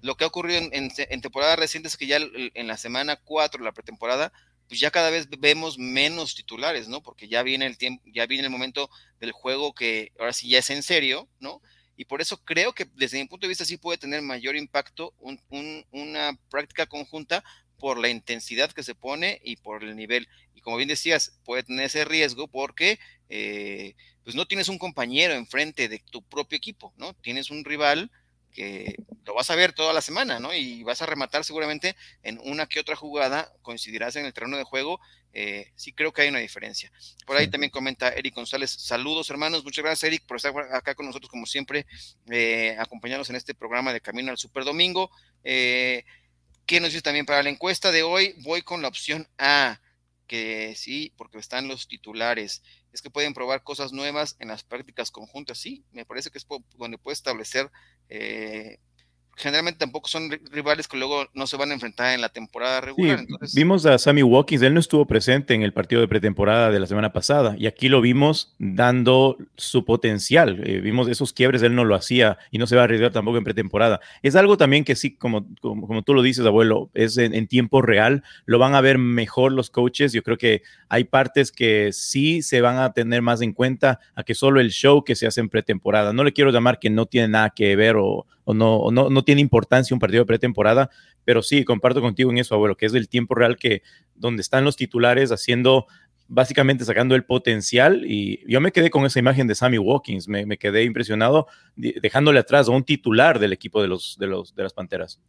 [0.03, 0.89] lo, que ha ocurrido en,
[1.21, 4.31] temporadas recientes es que ya en la semana 4, la pretemporada,
[4.67, 7.01] pues ya cada vez vemos menos titulares, ¿no?
[7.01, 8.89] Porque ya viene el tiempo, ya viene el momento
[9.19, 11.61] del juego que ahora sí ya es en serio, ¿no?
[11.95, 15.13] Y por eso creo que desde mi punto de vista sí puede tener mayor impacto
[15.19, 17.43] una práctica conjunta
[17.77, 20.27] por la intensidad que se pone y por el nivel.
[20.55, 25.33] Y como bien decías, puede tener ese riesgo porque eh, pues no tienes un compañero
[25.33, 27.13] enfrente de tu propio equipo, ¿no?
[27.15, 28.09] Tienes un rival
[28.53, 30.53] que lo vas a ver toda la semana, ¿no?
[30.53, 34.63] Y vas a rematar seguramente en una que otra jugada, coincidirás en el terreno de
[34.63, 34.99] juego.
[35.33, 36.91] Eh, sí creo que hay una diferencia.
[37.25, 41.07] Por ahí también comenta Eric González, saludos hermanos, muchas gracias Eric por estar acá con
[41.07, 41.87] nosotros como siempre,
[42.29, 45.09] eh, acompañarnos en este programa de Camino al Super Domingo.
[45.43, 46.05] Eh,
[46.67, 48.35] ¿Qué nos dice también para la encuesta de hoy?
[48.43, 49.81] Voy con la opción A,
[50.27, 52.61] que sí, porque están los titulares
[52.93, 55.58] es que pueden probar cosas nuevas en las prácticas conjuntas.
[55.58, 57.71] Sí, me parece que es donde puede establecer
[58.08, 58.79] eh,
[59.36, 63.26] generalmente tampoco son rivales que luego no se van a enfrentar en la temporada regular.
[63.56, 66.86] Vimos a Sammy Watkins, él no estuvo presente en el partido de pretemporada de la
[66.86, 70.62] semana pasada y aquí lo vimos dando su potencial.
[70.65, 73.38] Eh, vimos esos quiebres, él no lo hacía y no se va a arriesgar tampoco
[73.38, 74.00] en pretemporada.
[74.22, 78.24] Es algo también que sí, como, como, tú lo dices, abuelo, es en, tiempo real,
[78.46, 80.13] lo van a ver mejor los coaches.
[80.13, 84.24] Yo creo que hay partes que sí se van a tener más en cuenta a
[84.24, 86.13] que solo el show que se hace en pretemporada.
[86.13, 89.22] No le quiero llamar que no tiene nada que ver o o no, no, no
[89.23, 90.89] tiene importancia un partido de pretemporada,
[91.25, 93.81] pero sí, comparto contigo en eso, abuelo, que es el tiempo real que
[94.15, 95.88] donde están los titulares haciendo
[96.27, 100.57] básicamente sacando el potencial y yo me quedé con esa imagen de Sammy Watkins, me,
[100.57, 104.73] quedé impresionado dejándole atrás a un titular del equipo de, los, de, los, de las
[104.73, 105.19] Panteras.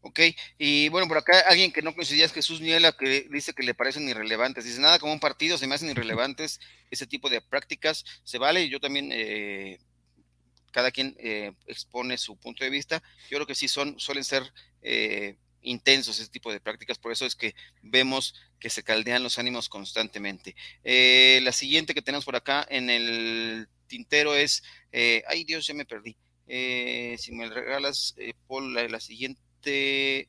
[0.00, 0.20] Ok,
[0.56, 3.74] y bueno, por acá alguien que no coincidía es Jesús Niela, que dice que le
[3.74, 4.64] parecen irrelevantes.
[4.64, 6.60] Dice, nada como un partido, se me hacen irrelevantes
[6.92, 9.80] ese tipo de prácticas, se vale, y yo también, eh,
[10.76, 13.02] cada quien eh, expone su punto de vista.
[13.30, 17.24] Yo creo que sí son, suelen ser eh, intensos ese tipo de prácticas, por eso
[17.24, 20.54] es que vemos que se caldean los ánimos constantemente.
[20.84, 24.62] la siguiente que tenemos por acá en el tintero es,
[25.26, 26.14] ay Dios, ya me perdí.
[26.46, 28.14] si me regalas,
[28.46, 30.28] Paul, la siguiente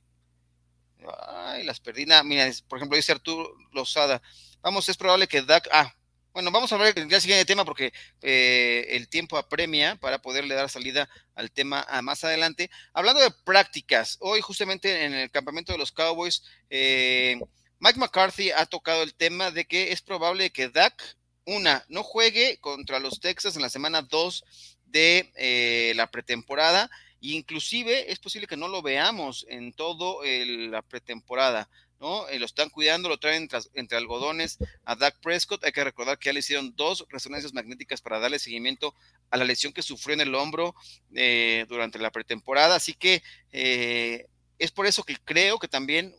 [1.27, 2.05] ay, las perdí.
[2.23, 4.21] mira, por ejemplo, dice Arturo Lozada.
[4.61, 5.67] Vamos, es probable que DAC.
[5.73, 5.93] Ah,
[6.37, 10.69] bueno, vamos a hablar del siguiente tema porque eh, el tiempo apremia para poderle dar
[10.69, 12.69] salida al tema más adelante.
[12.93, 17.39] Hablando de prácticas, hoy justamente en el campamento de los Cowboys, eh,
[17.79, 22.59] Mike McCarthy ha tocado el tema de que es probable que Dak, una, no juegue
[22.59, 24.43] contra los Texas en la semana 2
[24.85, 26.87] de eh, la pretemporada
[27.19, 31.67] Inclusive es posible que no lo veamos en todo la pretemporada,
[31.99, 32.27] ¿no?
[32.29, 35.63] Eh, lo están cuidando, lo traen entre, algodones a Dak Prescott.
[35.63, 38.93] Hay que recordar que ya le hicieron dos resonancias magnéticas para darle seguimiento
[39.31, 40.75] a la lesión que sufrió en el hombro
[41.13, 42.75] eh, durante la pretemporada.
[42.75, 44.27] Así que eh,
[44.59, 46.15] es por eso que creo que también,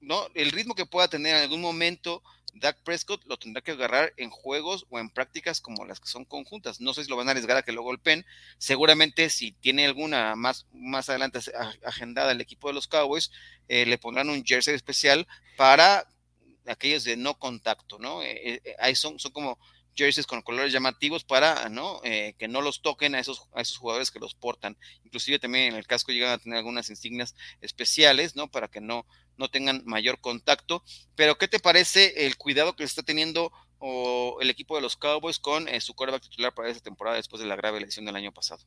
[0.00, 0.28] ¿no?
[0.34, 2.22] El ritmo que pueda tener en algún momento
[2.54, 6.24] Dak Prescott lo tendrá que agarrar en juegos o en prácticas como las que son
[6.24, 6.80] conjuntas.
[6.80, 8.26] No sé si lo van a arriesgar a que lo golpeen.
[8.58, 11.40] Seguramente si tiene alguna más, más adelante
[11.84, 13.30] agendada el equipo de los Cowboys,
[13.68, 16.06] eh, le pondrán un jersey especial para
[16.66, 18.22] aquellos de no contacto, ¿no?
[18.22, 19.58] Eh, eh, ahí son, son como
[19.94, 22.00] jerseys con colores llamativos para ¿no?
[22.00, 24.78] que no los toquen a esos, a esos jugadores que los portan.
[25.04, 28.50] Inclusive también en el casco llegan a tener algunas insignias especiales, ¿no?
[28.50, 29.04] Para que no,
[29.36, 30.82] no tengan mayor contacto.
[31.14, 33.52] Pero, ¿qué te parece el cuidado que está teniendo
[34.40, 37.48] el equipo de los Cowboys con eh, su quarterback titular para esta temporada después de
[37.48, 38.62] la grave lesión del año pasado?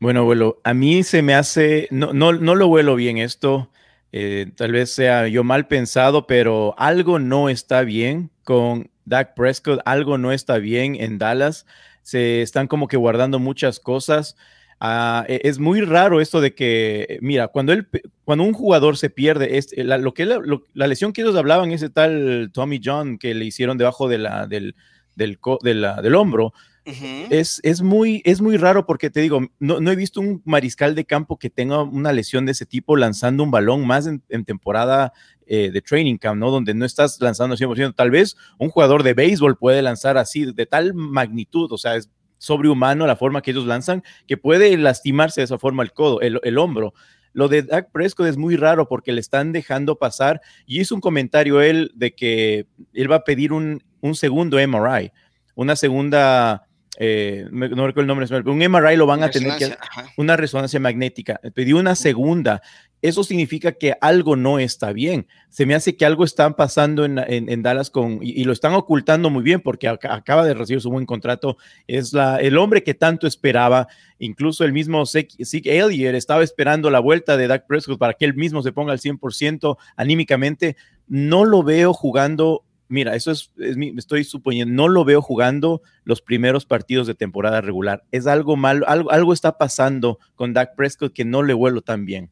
[0.00, 3.70] Bueno, abuelo, a mí se me hace, no, no, no lo vuelo bien esto.
[4.10, 9.80] Eh, tal vez sea yo mal pensado, pero algo no está bien con Dak Prescott,
[9.86, 11.66] algo no está bien en Dallas.
[12.02, 14.36] Se están como que guardando muchas cosas.
[14.84, 17.86] Ah, e, es muy raro esto de que, mira, cuando, él,
[18.24, 21.88] cuando un jugador se pierde, es, la, lo que la, lesión que ellos hablaban, ese
[21.88, 24.74] tal Tommy John que le hicieron debajo de la, del,
[25.14, 26.52] del, del hombro,
[26.84, 30.96] es, es, muy, es muy raro porque te digo, no, no, he visto un mariscal
[30.96, 35.12] de campo que tenga una lesión de ese tipo lanzando un balón más en, temporada
[35.46, 36.50] eh, de training camp, ¿no?
[36.50, 37.94] Donde no estás lanzando 100%.
[37.94, 42.10] Tal vez un jugador de béisbol puede lanzar así, de tal magnitud, o sea, es
[42.42, 46.58] sobrehumano la forma que ellos lanzan, que puede lastimarse de esa forma el codo, el,
[46.58, 46.92] hombro.
[47.32, 51.00] Lo de Dak Prescott es muy raro porque le están dejando pasar y hizo un
[51.00, 55.12] comentario él de que él va a pedir un, un segundo MRI,
[55.54, 56.66] una segunda
[56.98, 59.74] eh, no recuerdo el nombre, un MRI lo van a tener que
[60.18, 61.40] una resonancia magnética.
[61.54, 62.60] Pidió una segunda.
[63.00, 65.26] Eso significa que algo no está bien.
[65.48, 69.42] Se me hace que algo está pasando en, Dallas con, y, lo están ocultando muy
[69.42, 71.56] bien porque acaba de recibir su buen contrato.
[71.86, 73.88] Es la, el hombre que tanto esperaba.
[74.18, 78.34] Incluso el mismo Zeke Elliott estaba esperando la vuelta de Dak Prescott para que él
[78.34, 80.76] mismo se ponga al 100% anímicamente.
[81.08, 83.50] No lo veo jugando mira, eso es,
[83.96, 88.04] estoy suponiendo, no lo veo jugando los primeros partidos de temporada regular.
[88.12, 92.04] Es algo malo, algo, algo está pasando con Dak Prescott que no le vuelo tan
[92.04, 92.30] bien.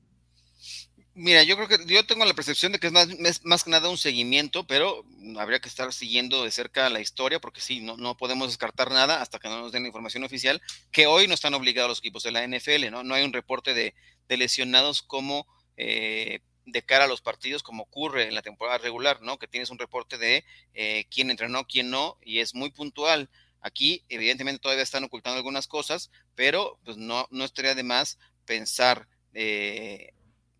[1.14, 3.08] Mira, yo creo que yo tengo la percepción de que es más,
[3.42, 5.04] más que nada un seguimiento, pero
[5.38, 9.20] habría que estar siguiendo de cerca la historia, porque sí, no, no podemos descartar nada
[9.20, 12.22] hasta que no nos den la información oficial, que hoy no están obligados los equipos
[12.22, 13.02] de la NFL, ¿no?
[13.02, 13.94] No hay un reporte de,
[14.28, 15.46] lesionados como
[15.76, 16.40] eh,
[16.72, 19.38] de cara a los partidos como ocurre en la temporada regular, ¿no?
[19.38, 23.28] Que tienes un reporte de eh, quién entrenó, quién no, y es muy puntual.
[23.60, 29.06] Aquí, evidentemente, todavía están ocultando algunas cosas, pero pues no, no estaría de más pensar
[29.34, 30.12] eh,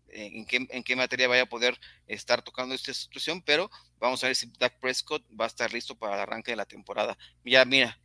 [0.07, 4.27] en, qué, en qué materia vaya a poder estar tocando esta situación, pero vamos a
[4.27, 7.17] ver si Dak Prescott va a estar listo para el arranque de la temporada.
[7.43, 7.99] Ya, mira,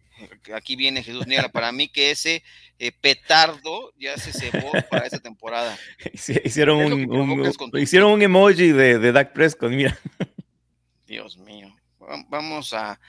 [0.54, 2.42] aquí viene Jesús Niega, para mí que ese
[2.78, 5.76] eh, petardo ya se cebó para esa temporada.
[6.12, 9.98] Hicieron un, hicieron un emoji de, de Dak Prescott, mira.
[11.06, 11.74] Dios mío.
[12.28, 13.00] Vamos a,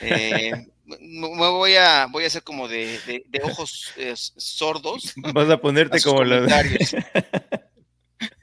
[0.00, 0.52] eh,
[0.86, 5.12] voy a voy a hacer como de, de, ojos eh, sordos.
[5.34, 6.50] Vas a ponerte como los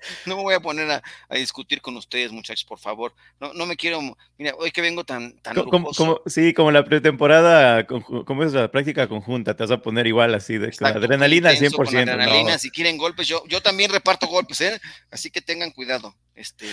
[0.25, 1.01] no me voy a poner a,
[1.35, 3.13] discutir con ustedes, muchachos, por favor.
[3.39, 3.99] No, no me quiero.
[4.37, 5.37] Mira, hoy que vengo tan.
[5.39, 10.07] tan como, sí, como la pretemporada, como es la práctica conjunta, te vas a poner
[10.07, 12.09] igual así, de adrenalina al 100%.
[12.09, 14.79] adrenalina, si quieren golpes, yo, yo también reparto golpes, ¿eh?
[15.11, 16.15] Así que tengan cuidado.
[16.35, 16.67] Este,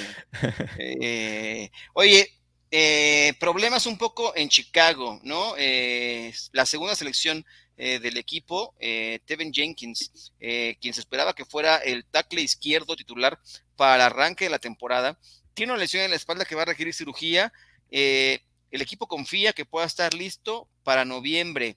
[0.79, 2.29] eh, oye,
[2.75, 5.55] eh, problemas un poco en Chicago, ¿no?
[5.59, 7.45] Eh, la segunda selección
[7.77, 13.39] eh, del equipo, Tevin Jenkins, quien se esperaba que fuera el tackle izquierdo titular
[13.77, 15.19] para el arranque de la temporada,
[15.55, 17.53] tiene una lesión en la espalda que va a requerir cirugía.
[17.91, 21.77] el equipo confía que pueda estar listo para noviembre,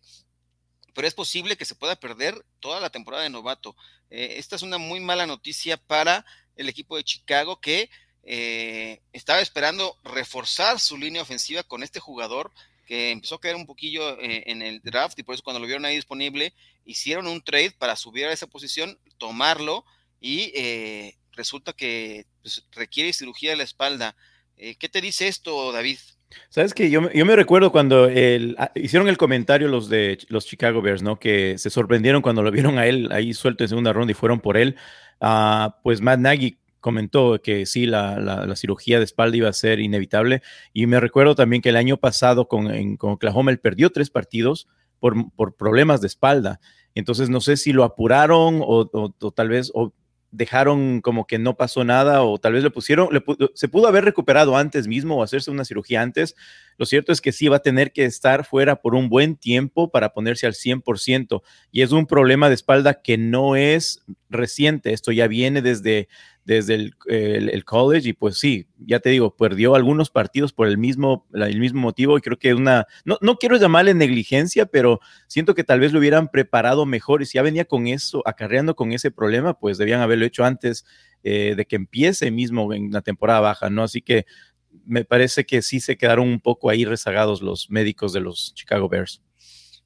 [0.93, 3.75] pero es posible que se pueda perder toda la temporada de novato.
[4.09, 7.89] esta es una muy mala noticia para el equipo de Chicago que
[8.23, 12.51] eh, estaba esperando reforzar su línea ofensiva con este jugador
[12.85, 15.65] que empezó a caer un poquillo eh, en el draft y por eso cuando lo
[15.65, 16.53] vieron ahí disponible,
[16.85, 19.85] hicieron un trade para subir a esa posición, tomarlo
[20.19, 24.15] y eh, resulta que pues, requiere cirugía de la espalda.
[24.57, 25.97] ¿Qué te dice esto, David?
[26.49, 30.45] Sabes que yo, yo, me recuerdo cuando el, ah, hicieron el comentario los de los
[30.45, 31.19] Chicago Bears, ¿no?
[31.19, 34.39] Que se sorprendieron cuando lo vieron a él ahí suelto en segunda ronda y fueron
[34.39, 34.75] por él.
[35.21, 40.43] Uh, pues Matt Nagy comentó que sí, la, cirugía de espalda iba a ser inevitable.
[40.71, 42.69] Y me recuerdo también que el año pasado con,
[43.01, 44.67] Oklahoma él perdió tres partidos
[44.99, 46.59] por, problemas de espalda.
[46.93, 48.85] Entonces no sé si lo apuraron o,
[49.35, 49.71] tal vez
[50.29, 53.09] dejaron como que no pasó nada o tal vez le pusieron,
[53.55, 56.35] se pudo haber recuperado antes mismo o hacerse una cirugía antes.
[56.77, 59.89] Lo cierto es que sí va a tener que estar fuera por un buen tiempo
[59.91, 65.11] para ponerse al 100% y es un problema de espalda que no es reciente, esto
[65.11, 66.07] ya viene desde
[66.45, 66.75] desde
[67.07, 71.59] el, college y pues sí, ya te digo, perdió algunos partidos por el mismo, el
[71.59, 75.79] mismo motivo y creo que una, no, no quiero llamarle negligencia, pero siento que tal
[75.79, 79.57] vez lo hubieran preparado mejor y si ya venía con eso, acarreando con ese problema,
[79.57, 80.85] pues debían haberlo hecho antes
[81.23, 83.81] eh, de que empiece mismo en la temporada baja, ¿no?
[83.81, 84.27] Así que
[84.85, 88.89] me parece que sí se quedaron un poco ahí rezagados los médicos de los Chicago
[88.89, 89.21] Bears.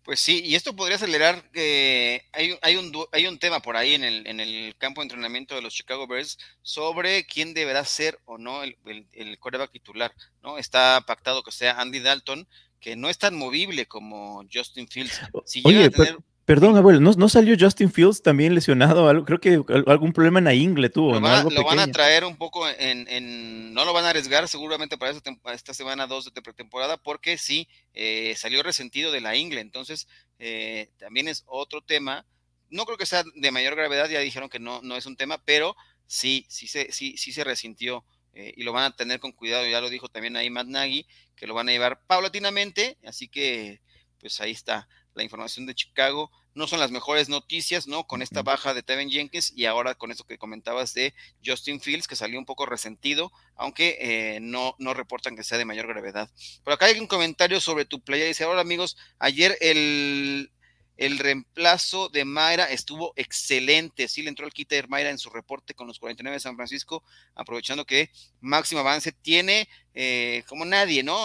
[0.09, 3.93] Pues sí, y esto podría acelerar que hay, hay, un, hay un tema por ahí
[3.93, 8.19] en el, en el campo de entrenamiento de los Chicago Bears sobre quién deberá ser
[8.25, 8.75] o no el,
[9.11, 10.57] el, coreback titular, ¿no?
[10.57, 12.47] Está pactado que sea Andy Dalton,
[12.79, 15.21] que no es tan movible como Justin Fields.
[15.45, 16.17] Si llega a tener
[16.49, 19.23] Perdón, abuelo, ¿no, salió Justin Fields también lesionado?
[19.23, 21.13] Creo que algún problema en la ingle tuvo.
[21.13, 24.97] Lo, van, lo van a traer un poco en, No lo van a arriesgar seguramente
[24.97, 25.11] para
[25.53, 29.61] esta, semana 2 de pretemporada, porque sí, eh, salió resentido de la ingle.
[29.61, 30.07] Entonces,
[30.39, 32.25] eh, también es otro tema.
[32.71, 35.43] No creo que sea de mayor gravedad, ya dijeron que no, no es un tema,
[35.45, 35.75] pero
[36.07, 38.03] sí, sí se, sí, sí se resintió.
[38.33, 41.05] Eh, y lo van a tener con cuidado, ya lo dijo también ahí Matt Nagy,
[41.35, 43.81] que lo van a llevar paulatinamente, así que
[44.19, 48.05] pues ahí está la información de Chicago no son las mejores noticias, ¿no?
[48.05, 51.13] Con esta baja de Tevin Jenkins y ahora con esto que comentabas de
[51.45, 55.65] Justin Fields, que salió un poco resentido, aunque eh, no, no reportan que sea de
[55.65, 56.29] mayor gravedad.
[56.63, 58.25] Por acá hay un comentario sobre tu playa.
[58.25, 60.51] Dice, ahora amigos, ayer el,
[60.97, 64.07] el reemplazo de Mayra estuvo excelente.
[64.07, 67.03] Sí le entró el quite Mayra en su reporte con los 49 de San Francisco,
[67.35, 71.17] aprovechando que máximo avance tiene eh, como nadie, ¿no?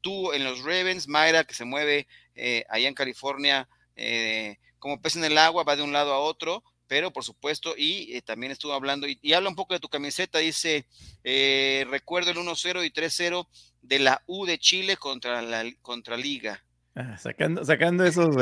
[0.00, 3.68] Tú en los Ravens, Mayra que se mueve eh, allá en California
[4.80, 8.16] como pez en el agua, va de un lado a otro, pero por supuesto, y
[8.16, 10.86] eh, también estuvo hablando, y, habla un poco de tu camiseta, dice,
[11.22, 13.46] eh, recuerdo el 1-0 y 3-0
[13.82, 16.64] de la U de Chile contra la contra Liga.
[16.96, 18.34] Ah, sacando, sacando esos,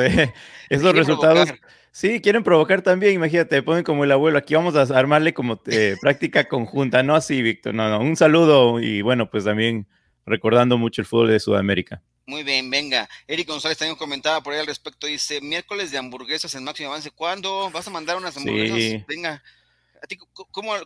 [0.71, 1.53] esos resultados.
[1.91, 5.97] Sí, quieren provocar también, imagínate, ponen como el abuelo, aquí vamos a armarle como eh,
[6.01, 9.87] práctica conjunta, no así, Víctor, no, no, un saludo y bueno, pues también
[10.25, 12.03] recordando mucho el fútbol de Sudamérica.
[12.29, 13.09] Muy bien, venga.
[13.27, 15.07] Eric González también comentaba por ahí al respecto.
[15.07, 17.11] Dice, miércoles de hamburguesas en máximo avance.
[17.11, 19.07] ¿Cuándo vas a mandar unas hamburguesas?
[19.07, 19.43] Venga.
[20.03, 20.19] ¿A ti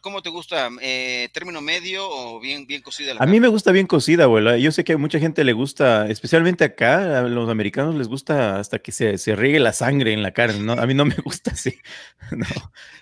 [0.01, 0.70] cómo, te gusta?
[0.81, 3.14] Eh, ¿Término medio o bien, bien cocida?
[3.18, 4.57] a mí me gusta bien cocida, abuela.
[4.59, 8.59] Yo sé que a mucha gente le gusta, especialmente acá, a los americanos les gusta
[8.59, 10.72] hasta que se, se riegue la sangre en la carne, ¿no?
[10.72, 11.79] A mí no me gusta así.
[12.31, 12.46] No.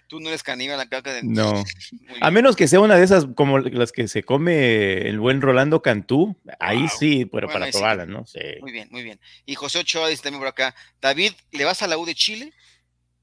[0.08, 1.22] Tú no eres caníbal la caca de...
[1.22, 1.62] No.
[2.20, 5.82] a menos que sea una de esas como las que se come el buen Rolando
[5.82, 6.36] Cantú.
[6.58, 8.26] Ahí sí, pero para probarla, ¿no?
[8.26, 8.40] Sí.
[8.60, 9.20] Muy bien, muy bien.
[9.46, 12.52] Y José Ochoa dice también por acá, David, ¿le vas a la U de Chile?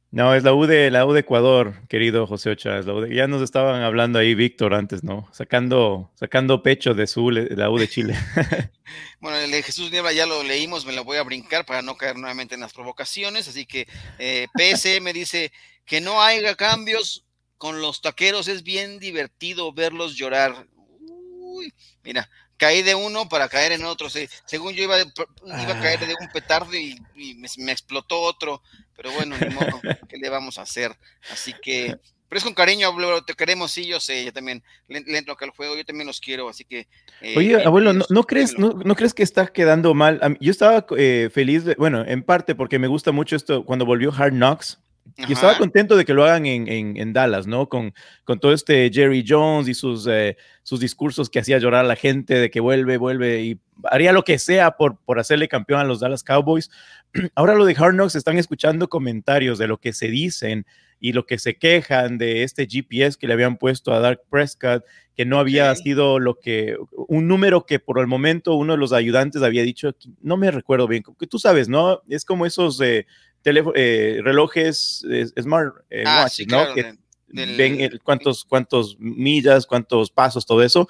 [0.10, 2.82] No, es la U de la U de Ecuador, querido José Ochoa.
[3.10, 5.28] ya nos estaban hablando ahí, Víctor, antes, ¿no?
[5.34, 8.16] Sacando, sacando pecho de su la U de Chile.
[9.20, 11.98] bueno, el de Jesús Niebla ya lo leímos, me lo voy a brincar para no
[11.98, 13.48] caer nuevamente en las provocaciones.
[13.48, 15.52] Así que eh, PSM dice
[15.86, 17.26] que no haya cambios
[17.58, 20.68] con los taqueros, es bien divertido verlos llorar.
[21.02, 24.10] Uy, mira, caí de uno para caer en otro.
[24.10, 27.00] según yo iba, iba a caer de un petardo y,
[27.36, 28.62] me, explotó otro.
[28.98, 29.80] Pero bueno, ni modo,
[30.10, 30.92] ¿qué le vamos a hacer?
[31.32, 31.96] Así que,
[32.28, 35.46] pero es con cariño, abuelo, te queremos, sí, yo sé, yo también le, entro acá
[35.46, 36.88] al juego, yo también los quiero, así que...
[37.22, 40.20] Eh, Oye, abuelo, ¿no, crees, no, crees que está quedando mal?
[40.42, 44.34] Yo estaba eh, feliz, bueno, en parte porque me gusta mucho esto, cuando volvió Hard
[44.34, 44.80] Knocks,
[45.16, 47.70] y estaba contento de que lo hagan en, Dallas, ¿no?
[47.70, 47.94] Con,
[48.24, 51.96] con todo este Jerry Jones y sus, eh, sus discursos que hacía llorar a la
[51.96, 55.86] gente de que vuelve, vuelve y haría lo que sea por, por hacerle campeón a
[55.86, 56.70] los Dallas Cowboys.
[57.36, 60.66] Ahora lo de Hard Knocks están escuchando comentarios de lo que se dicen
[61.00, 64.84] y lo que se quejan de este GPS que le habían puesto a Dark Prescott,
[65.16, 68.94] que no había sido lo que, un número que por el momento uno de los
[68.94, 72.02] ayudantes había dicho, no me recuerdo bien, que tú sabes, ¿no?
[72.08, 73.08] Es como esos de
[73.44, 75.06] eh, relojes
[75.40, 76.74] smart eh, ah, ¿no?
[76.74, 76.98] que
[77.30, 80.88] ven cuántos, cuántos millas, cuántos pasos, todo eso.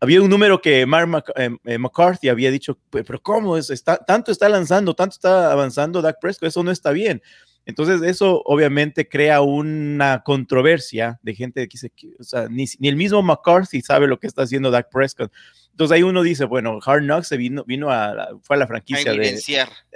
[0.00, 3.70] Había un número que Mark eh, McCarthy había dicho, pero ¿cómo es?
[3.70, 7.22] Está, tanto está lanzando, tanto está avanzando Dak Prescott, eso no está bien.
[7.68, 13.22] Entonces, eso obviamente crea una controversia de gente que dice, o sea, ni, el mismo
[13.22, 15.30] McCarthy sabe lo que está haciendo Dak Prescott.
[15.72, 19.12] Entonces ahí uno dice, bueno, Hard Knocks se vino, vino a, fue a la franquicia
[19.12, 19.38] de,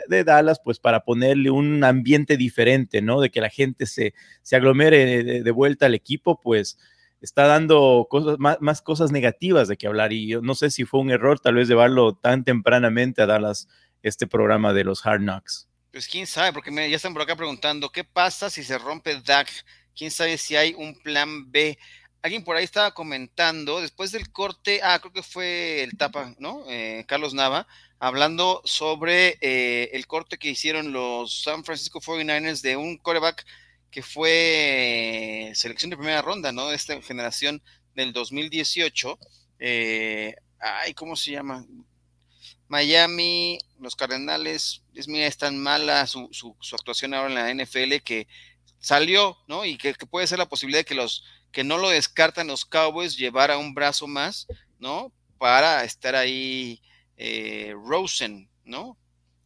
[0.07, 3.23] de, Dallas, pues para ponerle un ambiente diferente, ¿no?
[3.23, 6.77] De que la gente se, se aglomere de, vuelta al equipo, pues
[7.23, 10.13] está dando cosas, más, más, cosas negativas de que hablar.
[10.13, 13.67] Y yo no sé si fue un error tal vez llevarlo tan tempranamente a Dallas
[14.03, 15.72] este programa de los Hard Knocks.
[15.93, 19.51] Pues quién sabe, porque ya están por acá preguntando, ¿qué pasa si se rompe DAC?
[19.95, 21.79] ¿Quién sabe si hay un plan B?
[22.23, 26.65] Alguien por ahí estaba comentando, después del corte, ah, creo que fue el tapa, ¿no?
[26.67, 27.67] Eh, Carlos Nava,
[27.99, 33.45] hablando sobre eh, el corte que hicieron los San Francisco 49ers de un coreback
[33.91, 36.69] que fue selección de primera ronda, ¿no?
[36.69, 37.63] De esta generación
[37.95, 39.19] del 2018.
[39.59, 41.67] Eh, ay, ¿cómo se llama?
[42.73, 47.97] Miami, los Cardenales, es mira, es tan mala su, su, actuación ahora en la NFL
[48.03, 48.27] que
[48.79, 49.67] salió, ¿no?
[49.67, 53.19] Y que, puede ser la posibilidad de que los que no lo descartan los Cowboys
[53.19, 54.47] llevara un brazo más,
[54.79, 55.13] ¿no?
[55.37, 56.81] Para estar ahí
[57.19, 58.97] eh, Rosen, ¿no?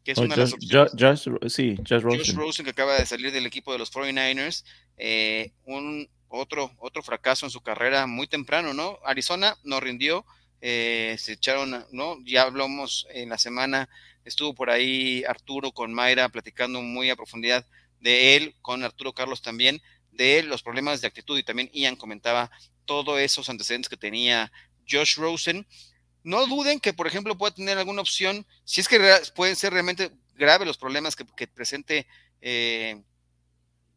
[0.05, 2.37] Que es oh, una de las Josh, sí, Josh Rosen.
[2.37, 2.65] Rosen.
[2.65, 4.63] que acaba de salir del equipo de los 49ers,
[4.99, 9.01] eh, un otro, otro fracaso en su carrera muy temprano, ¿no?
[9.05, 10.25] Arizona no rindió,
[10.61, 12.19] eh, se echaron, ¿no?
[12.25, 13.89] Ya hablamos en la semana,
[14.25, 17.67] estuvo por ahí Arturo con Mayra platicando muy a profundidad
[18.01, 22.51] de él, con Arturo Carlos también, de los problemas de actitud y también Ian comentaba
[22.85, 24.51] todos esos antecedentes que tenía
[24.89, 25.67] Josh Rosen.
[26.23, 28.99] No duden que, por ejemplo, pueda tener alguna opción, si es que
[29.35, 32.07] pueden ser realmente graves los problemas que, presente
[32.41, 33.03] eh,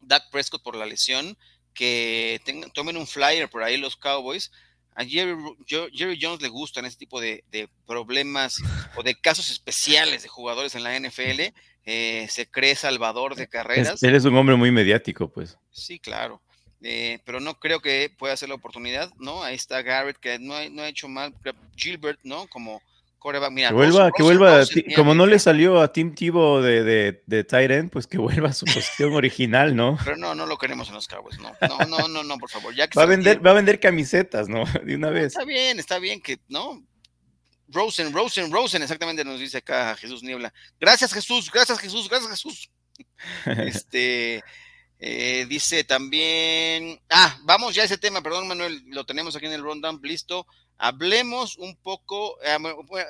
[0.02, 1.38] Doug Prescott por la lesión,
[1.74, 2.42] que
[2.74, 4.52] tomen un flyer por ahí los Cowboys,
[5.00, 8.62] a Jerry, Jones le gustan este tipo de, problemas
[8.98, 11.54] o de casos especiales de jugadores en la NFL.
[11.86, 14.04] Eh, se cree salvador de carreras.
[14.04, 15.58] él es un hombre muy mediático, pues.
[15.72, 16.42] Sí, claro.
[16.82, 19.42] Eh, pero no creo que pueda ser la oportunidad, ¿no?
[19.42, 21.34] Ahí está Garrett, que no ha, no ha hecho mal.
[21.78, 22.48] Gilbert, ¿no?
[22.48, 22.82] Como
[23.22, 24.62] que vuelva, que vuelva
[24.96, 28.66] como no le salió a Tim Tebow de, de, de pues que vuelva a su
[28.66, 29.98] posición original, ¿no?
[30.04, 31.52] Pero no, no lo queremos en los Cowboys, no.
[31.68, 32.74] No, no, no, no por favor.
[32.78, 34.64] va, a vender, va a vender camisetas, ¿no?
[34.86, 35.28] De una vez.
[35.28, 36.82] Está bien, está bien que, ¿no?
[37.68, 40.54] Rosen, Rosen, Rosen, exactamente nos dice acá Jesús Niebla.
[40.80, 42.72] Gracias, Jesús, gracias, Jesús, gracias, Jesús.
[43.46, 44.42] este.
[45.02, 49.54] Eh, dice también, ah, vamos ya a ese tema, perdón Manuel, lo tenemos aquí en
[49.54, 50.46] el rundown, listo.
[50.78, 52.58] Hablemos un poco, eh,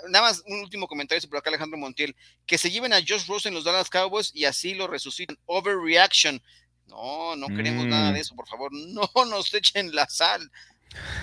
[0.09, 3.55] nada más un último comentario sobre acá Alejandro Montiel, que se lleven a Josh Rosen
[3.55, 5.37] los Dallas Cowboys y así lo resucitan.
[5.45, 6.41] Overreaction.
[6.85, 8.21] No, no queremos nada de mm.
[8.21, 10.51] eso, por favor, no nos echen la sal.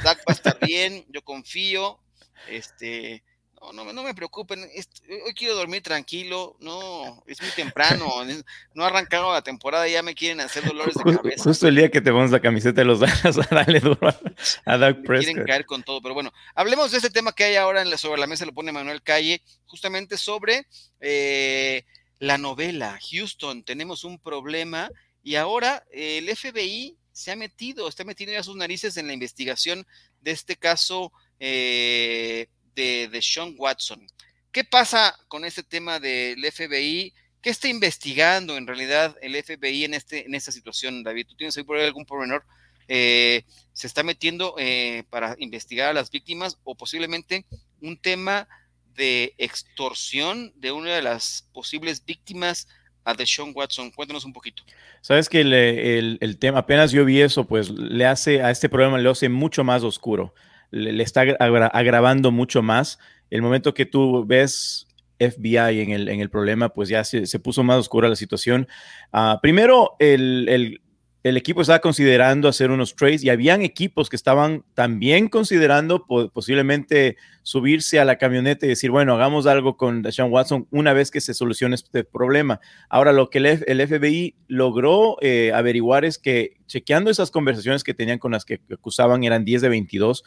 [0.03, 2.01] Dak va a estar bien, yo confío.
[2.49, 3.23] Este,
[3.73, 4.69] no, no, me preocupen,
[5.25, 8.07] hoy quiero dormir tranquilo, no, es muy temprano,
[8.75, 11.45] no ha arrancado la temporada, ya me quieren hacer dolores de cabeza.
[11.45, 13.99] Justo el día que te pones la camiseta de los Dallas, a darle duro
[14.65, 15.25] a, Doug Prescott.
[15.25, 17.97] Quieren caer con todo, pero bueno, hablemos de este tema que hay ahora en la,
[17.97, 20.67] sobre la mesa, lo pone Manuel Calle, justamente sobre
[21.01, 21.85] eh,
[22.19, 24.91] la novela Houston, tenemos un problema
[25.23, 29.87] y ahora el FBI se ha metido, está metiendo ya sus narices en la investigación
[30.21, 34.07] de este caso eh, de, Sean Watson.
[34.53, 37.13] ¿Qué pasa con este tema del FBI?
[37.43, 41.27] ¿Qué está investigando en realidad el FBI en, este, en esta situación, David?
[41.29, 42.45] ¿Tú tienes ahí por ahí algún pormenor?
[42.89, 47.45] Eh, ¿Se está metiendo eh, para investigar a las víctimas o posiblemente
[47.81, 48.49] un tema
[48.95, 52.69] de extorsión de una de las posibles víctimas
[53.05, 53.91] a Sean Watson?
[53.91, 54.63] Cuéntanos un poquito.
[55.01, 58.99] Sabes que el, el, tema, apenas yo vi eso, pues le hace a este problema,
[58.99, 60.35] le hace mucho más oscuro
[60.71, 62.99] le, está agravando mucho más.
[63.31, 64.87] El momento que tú ves
[65.19, 68.69] FBI en el, en el problema, pues ya se, puso más oscura la situación.
[69.13, 70.81] Ah, primero, el,
[71.27, 77.17] el equipo estaba considerando hacer unos trades y habían equipos que estaban también considerando posiblemente
[77.43, 81.21] subirse a la camioneta y decir, bueno, hagamos algo con Deshaun Watson una vez que
[81.21, 82.61] se solucione este problema.
[82.89, 88.21] Ahora, lo que el, FBI logró eh, averiguar es que chequeando esas conversaciones que tenían
[88.21, 90.23] con las que acusaban, eran 10 de 22,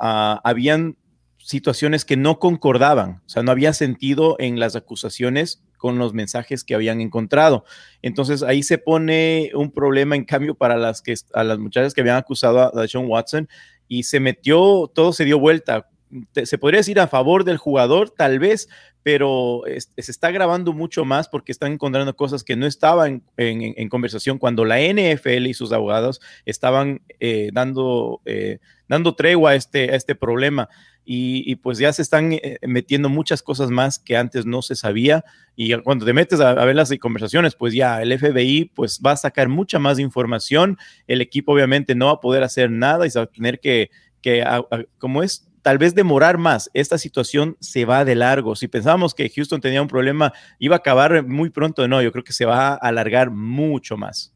[0.00, 0.96] ah, habían
[1.38, 6.62] situaciones que no concordaban, o sea, no había sentido en las acusaciones con los mensajes
[6.62, 7.64] que habían encontrado.
[8.02, 12.02] Entonces ahí se pone un problema en cambio para las que a las muchachas que
[12.02, 13.48] habían acusado a, Sean Watson
[13.88, 15.88] y se metió, todo se dio vuelta.
[16.32, 18.68] Se podría decir a favor del jugador, tal vez,
[19.02, 19.62] pero
[19.96, 24.64] se está grabando mucho más porque están encontrando cosas que no estaban en, conversación cuando
[24.64, 28.58] la NFL y sus abogados estaban eh, dando, eh,
[28.88, 30.68] dando tregua a este, a este problema.
[31.12, 35.24] Y, pues ya se están eh, metiendo muchas cosas más que antes no se sabía.
[35.56, 39.16] Y cuando te metes a, ver las conversaciones, pues ya el FBI pues va a
[39.16, 43.18] sacar mucha más información, el equipo obviamente no va a poder hacer nada y se
[43.18, 43.90] va a tener que,
[44.22, 44.44] que
[44.98, 46.70] como es tal vez demorar más.
[46.74, 48.56] Esta situación se va de largo.
[48.56, 52.24] Si pensábamos que Houston tenía un problema, iba a acabar muy pronto, no, yo creo
[52.24, 54.32] que se va a alargar mucho más.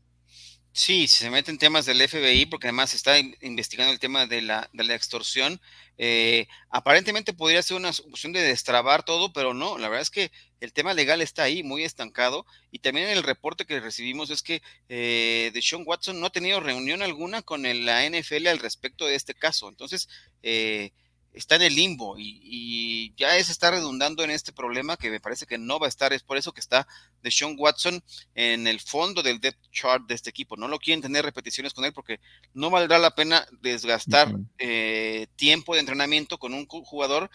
[0.76, 4.82] Sí, se meten temas del FBI, porque además está investigando el tema de la, de
[4.82, 5.60] la extorsión.
[5.98, 10.32] Eh, aparentemente podría ser una opción de destrabar todo, pero no, la verdad es que
[10.58, 12.44] el tema legal está ahí muy estancado.
[12.72, 17.02] Y también el reporte que recibimos es que eh, Deshaun Watson no ha tenido reunión
[17.02, 19.68] alguna con la NFL al respecto de este caso.
[19.68, 20.08] Entonces,
[20.42, 20.90] eh,
[21.34, 25.46] está en el limbo y, ya es está redundando en este problema que me parece
[25.46, 26.12] que no va a estar.
[26.12, 26.86] Es por eso que está
[27.22, 28.02] Deshaun Watson
[28.34, 30.56] en el fondo del depth chart de este equipo.
[30.56, 32.20] No lo quieren tener repeticiones con él porque
[32.54, 37.30] no valdrá la pena desgastar eh, tiempo de entrenamiento con un jugador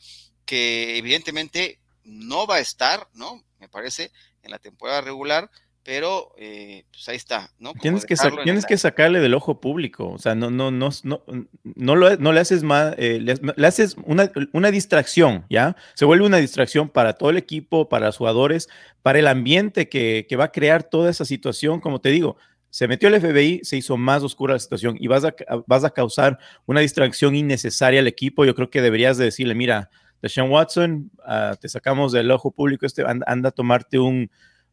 [0.46, 3.44] que evidentemente no va a estar, ¿no?
[3.60, 5.50] Me parece, en la temporada regular
[5.84, 7.74] pero eh, pues ahí está, ¿no?
[7.74, 11.24] tienes que, tienes que sacarle del ojo público, o sea, no, no, no, no,
[11.64, 15.76] no, lo, no le haces más, eh, le, haces una, una, distracción, ¿ya?
[15.96, 18.70] Se vuelve una distracción para todo el equipo, para los jugadores,
[19.02, 22.38] para el ambiente que, que va a crear toda esa situación, como te digo,
[22.70, 25.34] se metió el FBI, se hizo más oscura la situación y vas a,
[25.66, 28.46] vas a causar una distracción innecesaria al equipo.
[28.46, 29.90] Yo creo que deberías de decirle, mira,
[30.22, 34.30] Deshaun Watson, ah, te sacamos del ojo público, este, anda a tomarte un,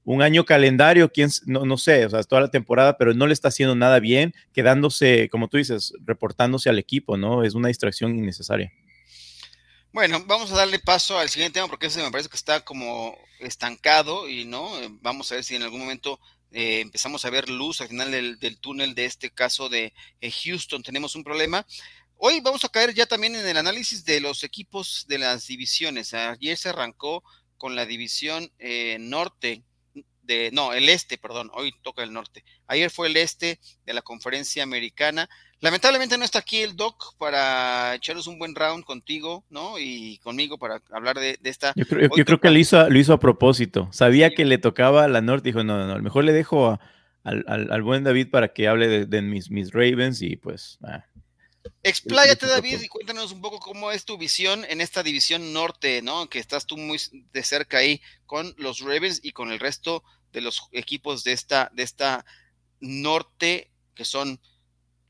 [0.06, 3.32] un año calendario, quién, no, no sé, o sea, toda la temporada, pero no le
[3.32, 7.42] está haciendo nada bien, quedándose, como tú dices, reportándose al equipo, ¿no?
[7.42, 8.72] Es una distracción innecesaria.
[9.92, 13.18] Bueno, vamos a darle paso al siguiente tema porque ese me parece que está como
[13.40, 16.20] estancado y no, vamos a ver si en algún momento
[16.52, 20.84] eh, empezamos a ver luz al final del, túnel de este caso de eh, Houston.
[20.84, 21.66] Tenemos un problema.
[22.16, 26.14] Hoy vamos a caer ya también en el análisis de los equipos de las divisiones.
[26.14, 27.24] Ayer se arrancó
[27.58, 29.64] con la división eh, norte
[30.52, 32.44] no, el este, perdón, hoy toca el norte.
[32.66, 35.28] Ayer fue el este de la conferencia americana.
[35.60, 39.78] Lamentablemente no está aquí el Doc para echaros un buen round contigo, ¿no?
[39.78, 41.72] Y conmigo para hablar de, esta.
[41.76, 43.88] Yo creo, que lo hizo, lo hizo a propósito.
[43.92, 46.32] Sabía que le tocaba a la norte, dijo, no, no, no, a lo mejor le
[46.32, 46.78] dejo
[47.24, 50.78] al, buen David para que hable de, mis, mis Ravens y pues...
[50.82, 51.04] Ah.
[51.82, 56.28] Expláyate, David, y cuéntanos un poco cómo es tu visión en esta división norte, ¿no?
[56.28, 56.98] Que estás tú muy
[57.32, 60.04] de cerca ahí con los Ravens y con el resto
[60.36, 62.26] de los equipos de esta, de esta
[62.78, 64.38] norte, que son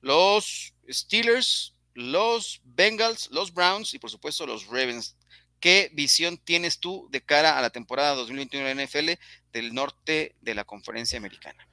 [0.01, 5.16] los Steelers, los Bengals, los Browns y por supuesto los Ravens.
[5.59, 9.20] ¿Qué visión tienes tú de cara a la temporada 2021 de la NFL
[9.53, 11.66] del norte de la conferencia americana?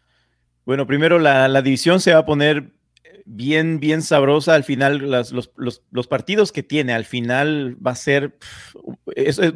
[0.66, 2.72] Bueno, primero la, la división se va a poner
[3.26, 4.56] bien, bien sabrosa.
[4.56, 8.38] Al final, los, partidos que tiene, al final va a ser,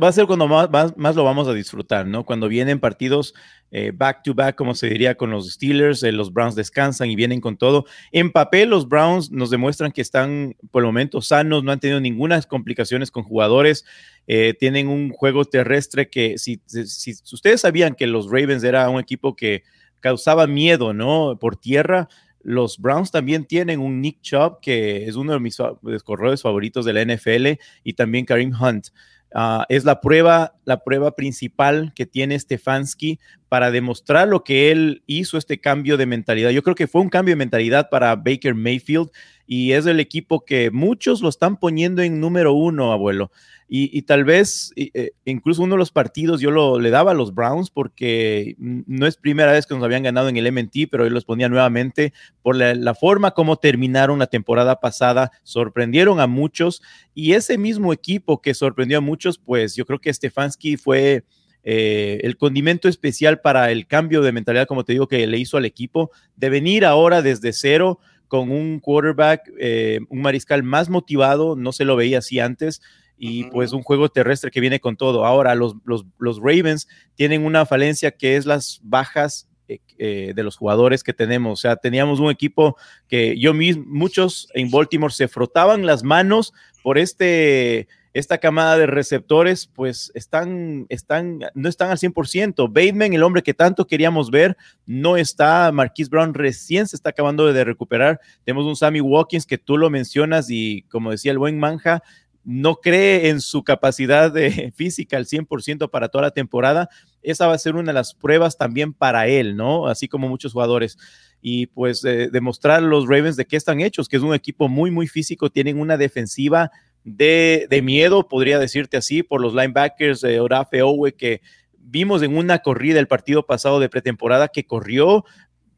[0.01, 2.25] va a ser cuando más, más, lo vamos a disfrutar, ¿no?
[2.25, 3.33] Cuando vienen partidos
[3.71, 7.15] eh, back to back, como se diría, con los Steelers, eh, los Browns descansan y
[7.15, 7.85] vienen con todo.
[8.11, 11.99] En papel, los Browns nos demuestran que están por el momento sanos, no han tenido
[11.99, 13.85] ninguna complicaciones con jugadores.
[14.27, 18.99] Eh, tienen un juego terrestre que si, si ustedes sabían que los Ravens era un
[18.99, 19.63] equipo que
[19.99, 21.37] causaba miedo, ¿no?
[21.39, 22.07] Por tierra,
[22.47, 25.57] los Browns también tienen un Nick Chubb, que es uno de mis
[26.01, 28.87] corredores favoritos de la NFL, y también Karim Hunt.
[29.35, 33.19] Ah, es la prueba, la prueba principal que tiene Stefanski
[33.49, 36.51] para demostrar lo que él hizo, este cambio de mentalidad.
[36.51, 39.09] Yo creo que fue un cambio de mentalidad para Baker Mayfield
[39.47, 43.31] y es el equipo que muchos lo están poniendo en número uno, abuelo.
[43.69, 47.35] Y, tal vez eh, incluso uno de los partidos yo lo, le daba a los
[47.35, 51.09] Browns porque no es primera vez que nos habían ganado en el MT, pero yo
[51.09, 56.81] los ponía nuevamente por la, forma como terminaron la temporada pasada, sorprendieron a muchos
[57.13, 61.25] y ese mismo equipo que sorprendió a muchos, pues yo creo que Stefanski fue
[61.63, 65.57] eh, el condimento especial para el cambio de mentalidad, como te digo, que le hizo
[65.57, 71.55] al equipo, de venir ahora desde cero con un quarterback, eh, un mariscal más motivado,
[71.55, 72.81] no se lo veía así antes,
[73.17, 75.25] y pues un juego terrestre que viene con todo.
[75.25, 80.43] Ahora los, los, los Ravens tienen una falencia que es las bajas eh, eh, de
[80.43, 81.59] los jugadores que tenemos.
[81.59, 82.77] O sea, teníamos un equipo
[83.09, 86.53] que yo mismo, muchos en Baltimore se frotaban las manos
[86.83, 92.67] por este, esta camada de receptores, pues están, están, no están al 100%.
[92.67, 94.57] Bateman, el hombre que tanto queríamos ver,
[94.87, 95.71] no está.
[95.71, 98.19] Marquise Brown recién se está acabando de recuperar.
[98.43, 102.01] Tenemos un Sammy Watkins que tú lo mencionas y como decía el buen Manja,
[102.43, 106.89] no cree en su capacidad de física al 100% para toda la temporada,
[107.21, 109.87] esa va a ser una de las pruebas también para él, ¿no?
[109.87, 110.97] Así como muchos jugadores.
[111.39, 115.07] Y pues demostrar los Ravens de qué están hechos, que es un equipo muy, muy
[115.07, 116.71] físico, tienen una defensiva
[117.07, 121.41] de, miedo, podría decirte así, por los linebackers de Orafe Owe, que
[121.79, 125.23] vimos en una corrida el partido pasado de pretemporada que corrió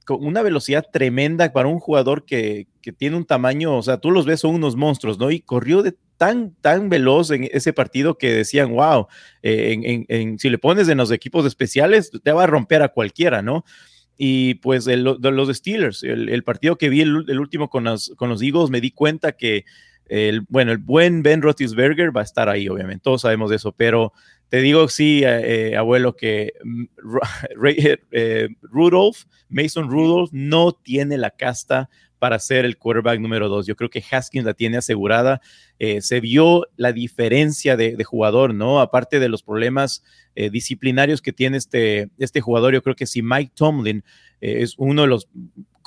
[0.05, 4.09] con una velocidad tremenda para un jugador que, que tiene un tamaño, o sea, tú
[4.09, 5.29] los ves, son unos monstruos, ¿no?
[5.29, 9.07] Y corrió de tan, tan veloz en ese partido que decían, wow,
[9.43, 13.43] eh, en, si le pones en los equipos especiales, te va a romper a cualquiera,
[13.43, 13.65] ¿no?
[14.17, 18.41] Y pues de los Steelers, el, partido que vi, el, último con los, con los
[18.41, 19.63] Eagles, me di cuenta que,
[20.09, 23.71] el, bueno, el buen Ben Roethlisberger va a estar ahí, obviamente, todos sabemos de eso,
[23.71, 24.11] pero
[24.49, 26.83] te digo, sí, eh, abuelo, que mm,
[28.11, 31.89] eh, Rudolph, Mason Rudolph, no tiene la casta
[32.19, 33.65] para ser el quarterback número dos.
[33.65, 35.41] Yo creo que Haskins la tiene asegurada.
[35.79, 38.81] Eh, se vio la diferencia de, jugador, ¿no?
[38.81, 40.03] Aparte de los problemas
[40.35, 44.03] eh, disciplinarios que tiene este, este jugador, yo creo que si Mike Tomlin
[44.41, 45.29] eh, es uno de los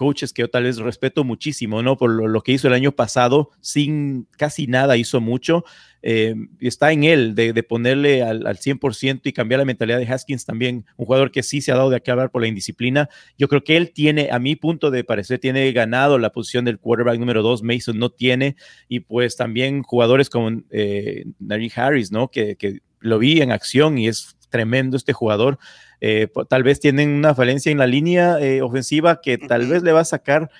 [0.03, 1.97] coaches que yo tal vez respeto muchísimo, ¿no?
[1.97, 5.65] Por lo, que hizo el año pasado, sin casi nada hizo mucho.
[6.03, 10.45] Eh, está en él de, ponerle al, al, 100% y cambiar la mentalidad de Haskins
[10.45, 13.09] también, un jugador que sí se ha dado de aquí hablar por la indisciplina.
[13.39, 16.81] Yo creo que él tiene, a mi punto de parecer, tiene ganado la posición del
[16.81, 18.57] quarterback número dos, Mason no tiene,
[18.89, 21.27] y pues también jugadores como eh,
[21.77, 22.29] Harris, ¿no?
[22.29, 25.61] Que, que lo vi en acción y es tremendo este jugador.
[26.05, 29.93] Eh, tal vez tienen una falencia en la línea eh, ofensiva que tal vez le
[29.93, 30.51] va a sacar,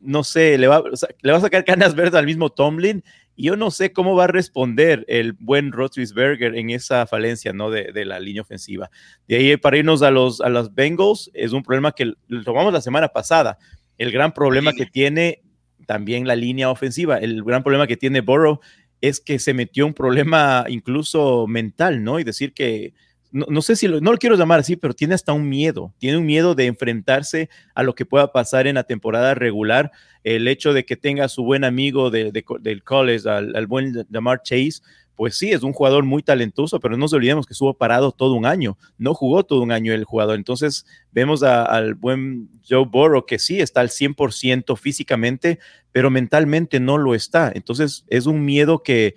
[0.00, 0.82] no sé, le va,
[1.22, 3.04] le va a sacar canas verdes al mismo Tomlin.
[3.36, 7.70] Y yo no sé cómo va a responder el buen Roethlisberger en esa falencia ¿no?
[7.70, 8.90] de, la línea ofensiva.
[9.28, 12.12] De ahí para irnos a los, a los Bengals, es un problema que
[12.44, 13.58] tomamos la semana pasada.
[13.96, 15.42] El gran problema que tiene
[15.86, 18.58] también la línea ofensiva, el gran problema que tiene Burrow
[19.00, 22.18] es que se metió un problema incluso mental, ¿no?
[22.18, 22.94] Y decir que
[23.34, 26.18] no, sé si lo, no lo quiero llamar así, pero tiene hasta un miedo, tiene
[26.18, 29.90] un miedo de enfrentarse a lo que pueda pasar en la temporada regular,
[30.22, 34.82] el hecho de que tenga a su buen amigo del college, al, buen Lamar Chase,
[35.16, 38.34] pues sí, es un jugador muy talentoso, pero no nos olvidemos que estuvo parado todo
[38.34, 40.36] un año, no jugó todo un año el jugador.
[40.36, 45.58] Entonces vemos al buen Joe Burrow que sí está al 100% físicamente,
[45.90, 47.50] pero mentalmente no lo está.
[47.52, 49.16] Entonces es un miedo que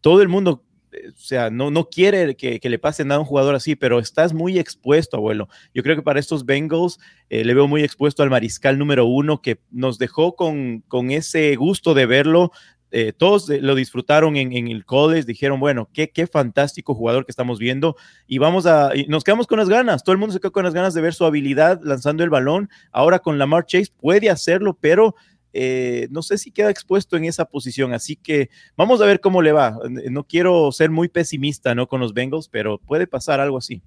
[0.00, 0.64] todo el mundo
[1.08, 4.32] o sea, no, no quiere que, le pase nada a un jugador así, pero estás
[4.32, 5.48] muy expuesto, abuelo.
[5.74, 6.98] Yo creo que para estos Bengals
[7.30, 11.54] eh, le veo muy expuesto al mariscal número uno que nos dejó con, con ese
[11.56, 12.52] gusto de verlo.
[12.94, 17.58] Eh, todos lo disfrutaron en, el college, dijeron, bueno, qué, qué fantástico jugador que estamos
[17.58, 20.52] viendo y vamos a, y nos quedamos con las ganas, todo el mundo se quedó
[20.52, 24.28] con las ganas de ver su habilidad lanzando el balón, ahora con Lamar Chase puede
[24.28, 25.14] hacerlo, pero
[25.52, 29.42] eh, no sé si queda expuesto en esa posición, así que vamos a ver cómo
[29.42, 29.78] le va.
[30.10, 31.88] No quiero ser muy pesimista ¿no?
[31.88, 33.82] con los Bengals, pero puede pasar algo así.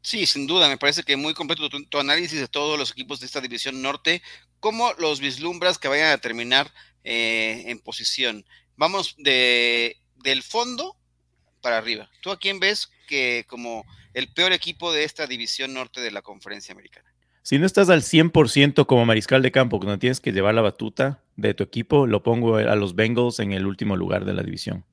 [0.00, 3.26] Sí, sin duda, me parece que muy completo tu, análisis de todos los equipos de
[3.26, 4.22] esta división norte.
[4.60, 6.72] ¿Cómo los vislumbras que vayan a terminar
[7.04, 8.44] eh, en posición?
[8.76, 10.96] Vamos de, del fondo
[11.60, 12.08] para arriba.
[12.22, 13.84] ¿Tú a quién ves que como
[14.14, 17.12] el peor equipo de esta división norte de la conferencia americana?
[17.48, 21.22] Si no estás al 100% como mariscal de campo, cuando tienes que llevar la batuta
[21.36, 24.84] de tu equipo, lo pongo a los Bengals en el último lugar de la división.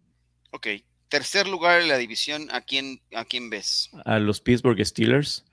[0.52, 0.68] Ok.
[1.10, 3.90] Tercer lugar de la división, ¿a quién, a quién ves?
[4.06, 5.44] A los Pittsburgh Steelers.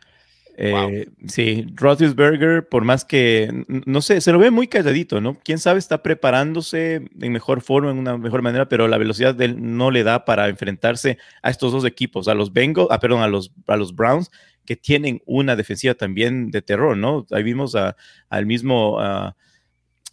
[0.57, 5.37] Eh, sí, Roethlisberger, por más que, no sé, se lo ve muy calladito, ¿no?
[5.43, 9.47] Quién sabe, está preparándose en mejor forma, en una mejor manera, pero la velocidad de
[9.47, 13.23] él no le da para enfrentarse a estos dos equipos, a los Bengals, ah, perdón,
[13.23, 14.31] a los, a los Browns
[14.65, 17.27] que tienen una defensiva también de terror, ¿no?
[17.31, 18.99] Ahí vimos al mismo,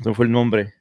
[0.01, 0.73] ¿cómo fue el nombre?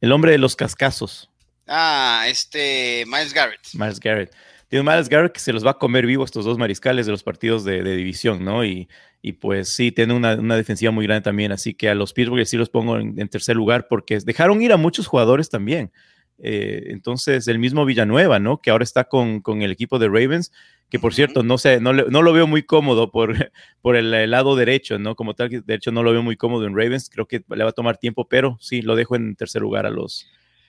[0.00, 1.30] El hombre de los cascazos.
[1.66, 3.60] Ah, este, Miles Garrett.
[3.74, 4.34] Miles Garrett.
[4.70, 7.22] Tiene Miles Garrett que se los va a comer vivo estos dos mariscales de los
[7.22, 8.64] partidos de, división, ¿no?
[8.64, 8.88] Y,
[9.20, 12.56] y, pues sí, tiene una, defensiva muy grande también, así que a los Pittsburgh sí
[12.56, 15.92] los pongo en, tercer lugar porque dejaron ir a muchos jugadores también.
[16.38, 18.60] Eh, entonces, el mismo Villanueva, ¿no?
[18.60, 20.52] Que ahora está con, el equipo de Ravens,
[20.90, 24.56] que por cierto, no sé, no, no, lo veo muy cómodo por, por el, lado
[24.56, 25.14] derecho, ¿no?
[25.14, 27.70] Como tal, de hecho no lo veo muy cómodo en Ravens, creo que le va
[27.70, 30.26] a tomar tiempo, pero sí, lo dejo en tercer lugar a los,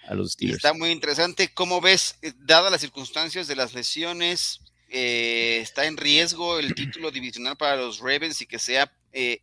[0.08, 0.58] a los Steelers.
[0.58, 5.98] Está muy interesante, ¿cómo ves, eh, dadas las circunstancias de las lesiones, eh, está en
[5.98, 8.92] riesgo el título divisional para los Ravens y que sea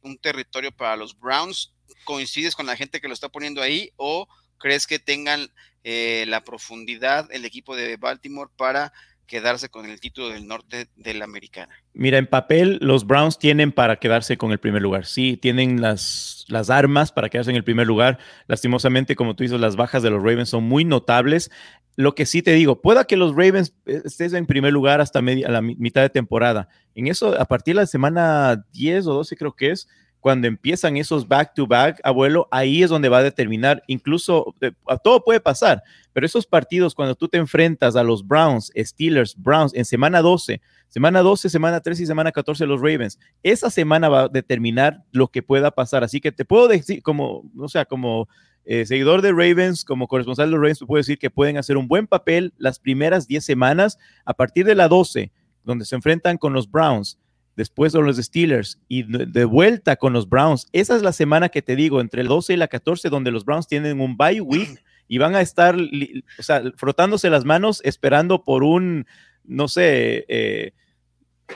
[0.03, 1.73] un territorio para los Browns?
[2.05, 5.51] ¿Coincides con la gente que lo está poniendo ahí o crees que tengan
[5.85, 8.93] eh, la profundidad el equipo de Baltimore para
[9.29, 11.73] quedarse con el título del norte de la americana.
[11.93, 15.07] Mira, en papel los Browns tienen para quedarse con el primer lugar.
[15.07, 18.19] Sí, tienen las, las armas para quedarse en el primer lugar.
[18.49, 21.53] Lastimosamente, como tú dices, las bajas de los Ravens son muy notables.
[21.95, 25.23] Lo que sí te digo, pueda que los Ravens eh, estés en primer lugar hasta
[25.23, 26.69] media, la mitad de temporada.
[26.95, 29.89] En eso, a partir de la semana 10 o 12 creo que es,
[30.29, 34.73] cuando empiezan esos back-to-back, abuelo, ahí es donde va a determinar, incluso eh,
[35.03, 39.73] todo puede pasar, pero esos partidos cuando tú te enfrentas a los Browns, Steelers, Browns
[39.73, 44.25] en semana 12, semana 12, semana 13 y semana 14 los Ravens, esa semana va
[44.25, 46.05] a determinar lo que pueda pasar.
[46.05, 48.29] Así que te puedo decir, como, o sea, como
[48.67, 51.79] eh, seguidor de Ravens, como corresponsal de los Ravens, te puedo decir que pueden hacer
[51.79, 55.33] un buen papel las primeras 10 semanas a partir de la 12,
[55.65, 57.19] donde se enfrentan con los Browns
[57.59, 60.69] después son los Steelers y de vuelta con los Browns.
[60.73, 63.45] Esa es la semana que te digo, entre el 12 y la 14, donde los
[63.45, 68.45] Browns tienen un bye week y van a estar, o sea, frotándose las manos esperando
[68.45, 69.09] por un,
[69.43, 70.73] no sé, eh,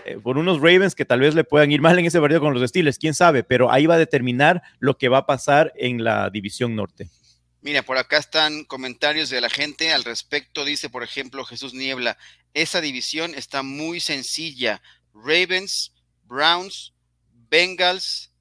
[0.05, 2.53] eh, por unos Ravens que tal vez le puedan ir mal en ese partido con
[2.53, 6.03] los Steelers, quién sabe, pero ahí va a determinar lo que va a pasar en
[6.03, 7.11] la división norte.
[7.61, 10.65] Mira, por acá están comentarios de la gente al respecto.
[10.65, 12.19] Dice, por ejemplo, Jesús Niebla,
[12.55, 14.83] esa división está muy sencilla.
[15.13, 15.93] Ravens,
[16.25, 16.93] Browns,
[17.49, 18.33] Bengals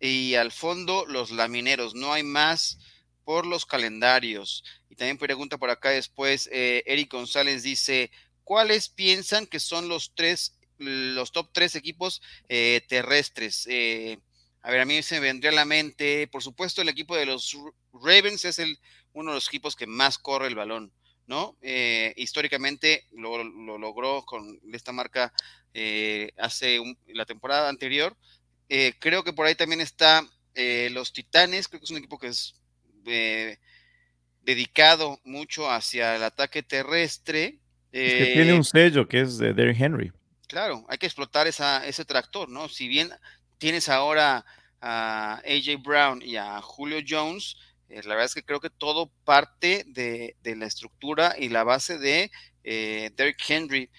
[0.00, 1.94] y al fondo los Lamineros.
[1.94, 2.78] No hay más
[3.24, 4.64] por los calendarios.
[4.88, 8.10] Y también pregunta por acá después, eh, Eric González dice,
[8.44, 13.66] ¿cuáles piensan que son los tres, los top tres equipos eh, terrestres?
[13.68, 14.18] Eh,
[14.62, 17.26] a ver, a mí se me vendría a la mente, por supuesto, el equipo de
[17.26, 17.56] los
[17.92, 18.78] Ravens es el,
[19.12, 20.92] uno de los equipos que más corre el balón.
[21.26, 21.56] ¿No?
[21.60, 23.42] Eh, históricamente lo,
[23.78, 25.32] logró con esta marca
[25.74, 28.16] eh, hace la temporada anterior.
[28.68, 30.24] Eh, creo que por ahí también está
[30.90, 32.54] los Titanes, creo que es un equipo que es
[34.42, 37.58] dedicado mucho hacia el ataque terrestre.
[37.92, 40.12] que tiene un sello que es de Derrick Henry.
[40.48, 42.70] Claro, hay que explotar esa, ese tractor, ¿no?
[42.70, 43.10] Si bien
[43.58, 44.46] tienes ahora
[44.80, 47.58] a AJ Brown y a Julio Jones,
[47.88, 51.98] eh, la verdad es que creo que todo parte de, la estructura y la base
[51.98, 52.30] de
[52.64, 53.90] eh, Derrick Henry.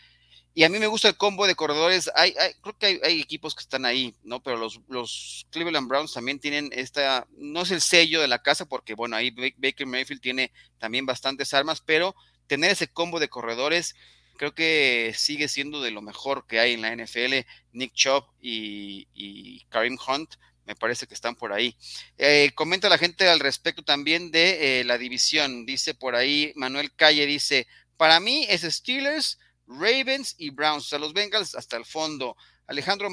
[0.54, 2.10] Y a mí me gusta el combo de corredores.
[2.16, 4.42] Hay, creo que hay, equipos que están ahí, ¿no?
[4.42, 8.66] Pero los, los, Cleveland Browns también tienen esta, no es el sello de la casa,
[8.66, 12.16] porque bueno, ahí Baker Mayfield tiene también bastantes armas, pero
[12.48, 13.96] tener ese combo de corredores
[14.38, 17.46] creo que sigue siendo de lo mejor que hay en la NFL.
[17.74, 20.36] Nick Chubb y, y Karim Hunt
[20.68, 21.76] me parece que están por ahí.
[22.18, 25.66] Eh, comenta la gente al respecto también de eh, la división.
[25.66, 31.14] Dice por ahí, Manuel Calle dice, para mí es Steelers, Ravens y Browns, a los
[31.14, 32.36] Bengals hasta el fondo.
[32.68, 33.10] Alejandro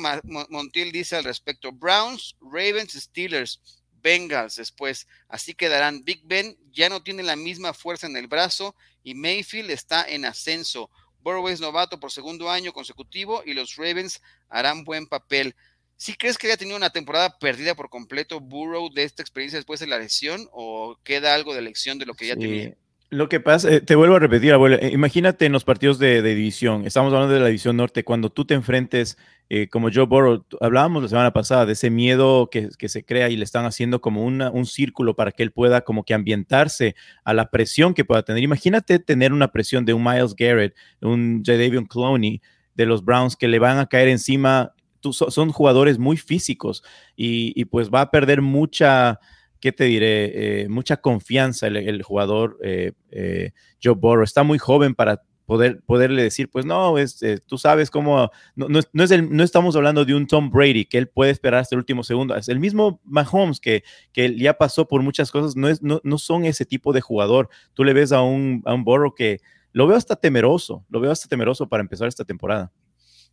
[0.50, 3.60] Montiel dice al respecto, Browns, Ravens, Steelers,
[4.02, 5.06] Bengals después.
[5.28, 6.04] Así quedarán.
[6.04, 8.74] Big Ben ya no tiene la misma fuerza en el brazo
[9.04, 10.90] y Mayfield está en ascenso.
[11.20, 15.54] Burrow es novato por segundo año consecutivo y los Ravens harán buen papel.
[15.96, 19.80] ¿Sí crees que haya tenido una temporada perdida por completo Burrow de esta experiencia después
[19.80, 22.74] de la lesión o queda algo de lección de lo que ya tenía?
[23.10, 26.20] Lo que pasa, eh, te vuelvo a repetir, abuelo, eh, imagínate en los partidos de,
[26.20, 29.16] división, estamos hablando de la división norte, cuando tú te enfrentes
[29.50, 33.36] eh, como Joe Burrow, hablábamos la semana pasada de ese miedo que, se crea y
[33.36, 37.50] le están haciendo como un círculo para que él pueda como que ambientarse a la
[37.50, 38.42] presión que pueda tener.
[38.42, 42.42] Imagínate tener una presión de un Miles Garrett, un Jadavion Clowney
[42.74, 44.73] de los Browns que le van a caer encima
[45.12, 46.82] son jugadores muy físicos
[47.16, 49.20] y, pues va a perder mucha,
[49.60, 50.62] ¿qué te diré?
[50.62, 53.52] Eh, mucha confianza el, jugador eh, eh,
[53.82, 54.24] Joe Burrow.
[54.24, 59.04] Está muy joven para poder, poderle decir, pues no, es, tú sabes cómo, no, no,
[59.04, 61.80] es el, no estamos hablando de un Tom Brady que él puede esperar hasta el
[61.80, 62.34] último segundo.
[62.34, 66.18] Es el mismo Mahomes que, que ya pasó por muchas cosas, no, es, no, no
[66.18, 67.48] son ese tipo de jugador.
[67.74, 69.40] Tú le ves a un, a un Burrow que
[69.74, 72.72] lo veo hasta temeroso, lo veo hasta temeroso para empezar esta temporada.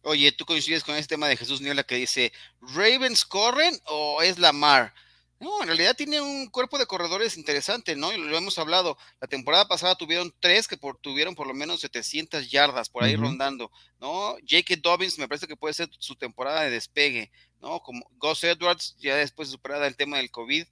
[0.03, 2.31] Oye, ¿tú coincides con este tema de Jesús Niebla que dice,
[2.61, 4.93] ¿Ravens corren o es Lamar?
[5.41, 8.15] No, en realidad tiene un cuerpo de corredores interesante, ¿no?
[8.15, 8.95] Lo hemos hablado.
[9.19, 13.71] La temporada pasada tuvieron tres que tuvieron por lo menos 700 yardas por ahí rondando,
[13.99, 14.35] ¿no?
[14.47, 14.75] J.K.
[14.83, 17.79] Dobbins me parece que puede ser su temporada de despegue, ¿no?
[17.79, 20.63] Como Gus Edwards, ya después de superada el tema del COVID,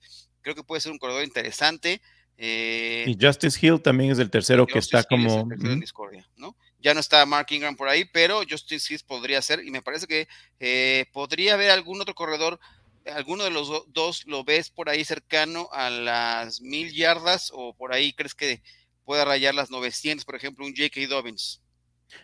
[0.41, 1.99] creo que puede ser un corredor interesante.
[2.37, 5.47] Eh, y Justice Hill también es el tercero que está como...
[6.37, 6.55] ¿no?
[6.79, 10.07] Ya no está Mark Ingram por ahí, pero Justice Hill podría ser, y me parece
[10.07, 10.27] que
[10.59, 12.59] eh, podría haber algún otro corredor,
[13.13, 17.93] alguno de los dos lo ves por ahí cercano a las mil yardas o por
[17.93, 18.61] ahí crees que
[19.03, 21.07] pueda rayar las 900, por ejemplo, un J.K.
[21.07, 21.61] Dobbins.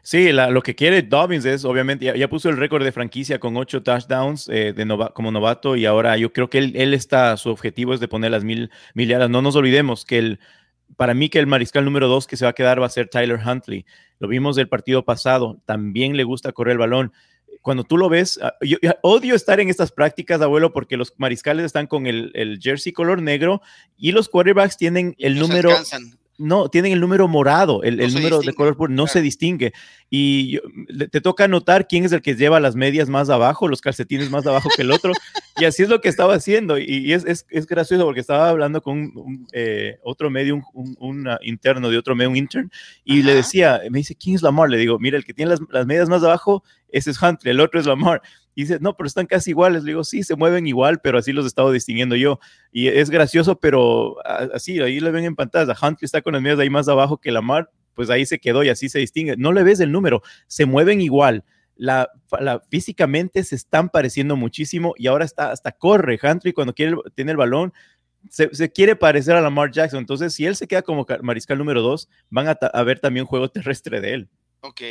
[0.02, 3.84] Sí, lo que quiere Dobbins es, obviamente, ya, puso el récord de franquicia con ocho
[3.84, 8.00] touchdowns eh, de como novato y ahora yo creo que él, está, su objetivo es
[8.00, 9.30] de poner las mil, mil yardas.
[9.30, 10.40] No nos olvidemos que el,
[10.98, 13.08] para mí que el mariscal número dos que se va a quedar va a ser
[13.10, 13.86] Tyler Huntley.
[14.20, 17.12] Lo vimos del partido pasado, también le gusta correr el balón.
[17.62, 21.66] Cuando tú lo ves, ah, yo, odio estar en estas prácticas, abuelo, porque los mariscales
[21.66, 23.62] están con el, jersey color negro
[23.98, 25.72] y los quarterbacks tienen el número
[26.38, 29.74] no, tienen el número morado, el, número de color puro, no se distingue.
[30.10, 30.60] Y
[31.12, 34.46] te toca notar quién es el que lleva las medias más abajo, los calcetines más
[34.46, 35.14] abajo que el otro.
[35.58, 36.78] y así es lo que estaba haciendo.
[36.78, 41.98] Y, es, es, gracioso porque estaba hablando con un, eh, otro medio, un, interno de
[41.98, 42.72] otro medio, un intern,
[43.04, 44.70] y le decía, me dice, ¿quién es Lamar?
[44.70, 47.60] Le digo, mira, el que tiene las, las medias más abajo, ese es Huntley, el
[47.60, 48.22] otro es Lamar.
[48.56, 49.84] Y dice, no, pero están casi iguales.
[49.84, 52.40] Le digo, sí, se mueven igual, pero así los he estado distinguiendo yo.
[52.72, 54.16] Y es gracioso, pero
[54.54, 55.74] así, ahí le ven en pantalla.
[55.74, 58.70] Huntley está con las medias ahí más abajo que Lamar, pues ahí se quedó y
[58.70, 59.36] así se distingue.
[59.38, 61.44] No le ves el número, se mueven igual.
[61.76, 62.10] La,
[62.70, 66.20] físicamente se están pareciendo muchísimo y ahora está, hasta corre.
[66.22, 67.74] Huntley cuando quiere, tiene el balón,
[68.30, 70.00] se, quiere parecer a Lamar Jackson.
[70.00, 73.50] Entonces, si él se queda como mariscal número dos, van a, a ver también juego
[73.50, 74.30] terrestre de él.
[74.62, 74.82] Ok,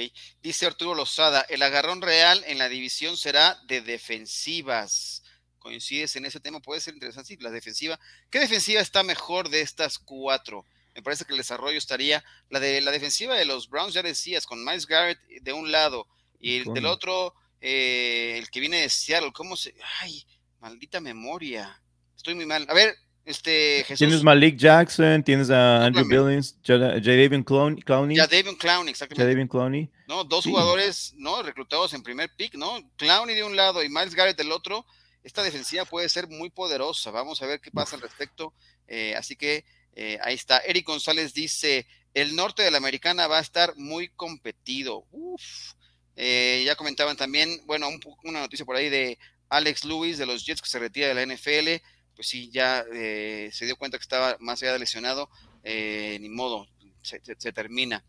[0.41, 5.25] dice Arturo Lozada, el agarrón real en la división será de defensivas.
[5.59, 6.61] ¿Coincides en ese tema?
[6.61, 7.35] Puede ser interesante.
[7.35, 7.99] Sí, la defensiva.
[8.31, 10.65] ¿Qué defensiva está mejor de estas cuatro?
[10.95, 12.23] Me parece que el desarrollo estaría.
[12.51, 16.07] La de la defensiva de los Browns, ya decías, con Miles Garrett de un lado
[16.45, 19.33] y el del otro, eh, el que viene de Seattle.
[19.33, 19.75] ¿Cómo se.?
[20.01, 20.27] ¡Ay!
[20.61, 21.83] Maldita memoria.
[22.15, 22.67] Estoy muy mal.
[22.69, 27.83] A ver, este, Tienes Malik Jackson, tienes a Andrew Billings, Jadavion Clowney.
[28.17, 29.23] Jadavion Clowney, exactamente.
[29.23, 29.91] Jadavion Clowney.
[30.07, 31.43] No, dos jugadores, ¿no?
[31.43, 32.79] Reclutados en primer pick, ¿no?
[32.97, 34.85] Clowney de un lado y Miles Garrett del otro.
[35.23, 37.11] Esta defensiva puede ser muy poderosa.
[37.11, 38.53] Vamos a ver qué pasa al respecto.
[38.87, 39.65] Eh, así que
[39.95, 40.59] eh, ahí está.
[40.59, 45.07] Eric González dice: el norte de la americana va a estar muy competido.
[45.11, 45.73] Uf.
[46.17, 47.89] Eh, ya comentaban también, bueno,
[48.23, 51.35] una noticia por ahí de Alex Lewis de los Jets que se retira de la
[51.35, 51.83] NFL
[52.15, 55.29] pues sí, ya eh, se dio cuenta que estaba más allá de lesionado,
[55.63, 56.67] eh, ni modo,
[57.03, 57.19] se,
[57.53, 58.05] termina.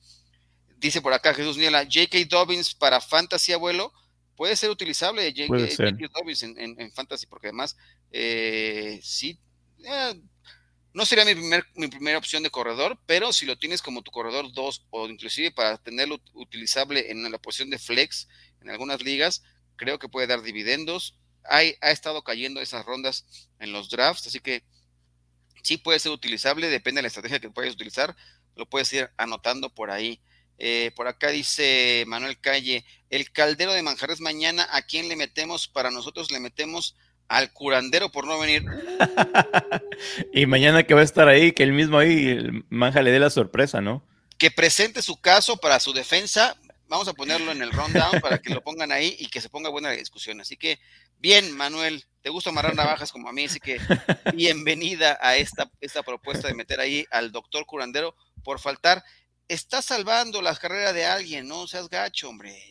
[0.78, 2.26] Dice por acá Jesús Niela, J.K.
[2.30, 3.92] Dobbins para Fantasy, abuelo,
[4.36, 6.08] puede ser utilizable J.K.
[6.14, 7.76] Dobbins en, Fantasy, porque además,
[8.12, 9.40] eh, sí,
[10.96, 14.12] no sería mi, primer, mi primera opción de corredor, pero si lo tienes como tu
[14.12, 18.28] corredor 2 o inclusive para tenerlo utilizable en la posición de flex
[18.62, 19.44] en algunas ligas,
[19.76, 23.26] creo que puede dar dividendos ha estado cayendo esas rondas
[23.60, 24.64] en los drafts, así que
[25.64, 28.16] sí puede ser utilizable, depende de la estrategia que puedas utilizar,
[28.56, 30.22] lo puedes ir anotando por ahí.
[30.58, 35.68] Eh, por acá dice Manuel Calle, el caldero de manjares mañana, ¿a quién le metemos?
[35.68, 36.96] Para nosotros le metemos
[37.28, 38.64] al curandero por no venir.
[40.34, 43.30] y mañana que va a estar ahí, que él mismo ahí, Manja le dé la
[43.30, 44.04] sorpresa, ¿no?
[44.38, 46.56] Que presente su caso para su defensa.
[46.88, 49.70] Vamos a ponerlo en el rundown para que lo pongan ahí y que se ponga
[49.70, 50.40] buena la discusión.
[50.40, 50.80] Así que
[51.20, 53.80] Bien, Manuel, te gusta amarrar navajas como a mí, así que
[54.36, 59.04] bienvenida a esta, esta propuesta de meter ahí al doctor curandero por faltar.
[59.48, 62.70] Está salvando la carrera de alguien, no seas gacho, hombre.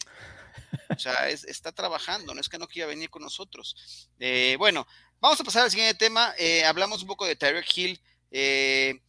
[0.95, 4.09] O sea, está trabajando, no es que no quiera venir con nosotros.
[4.18, 4.87] Eh, bueno,
[5.20, 6.35] vamos a pasar al siguiente tema.
[6.39, 8.01] Eh, hablamos un poco de Tyreek Hill.
[8.31, 9.01] Eh,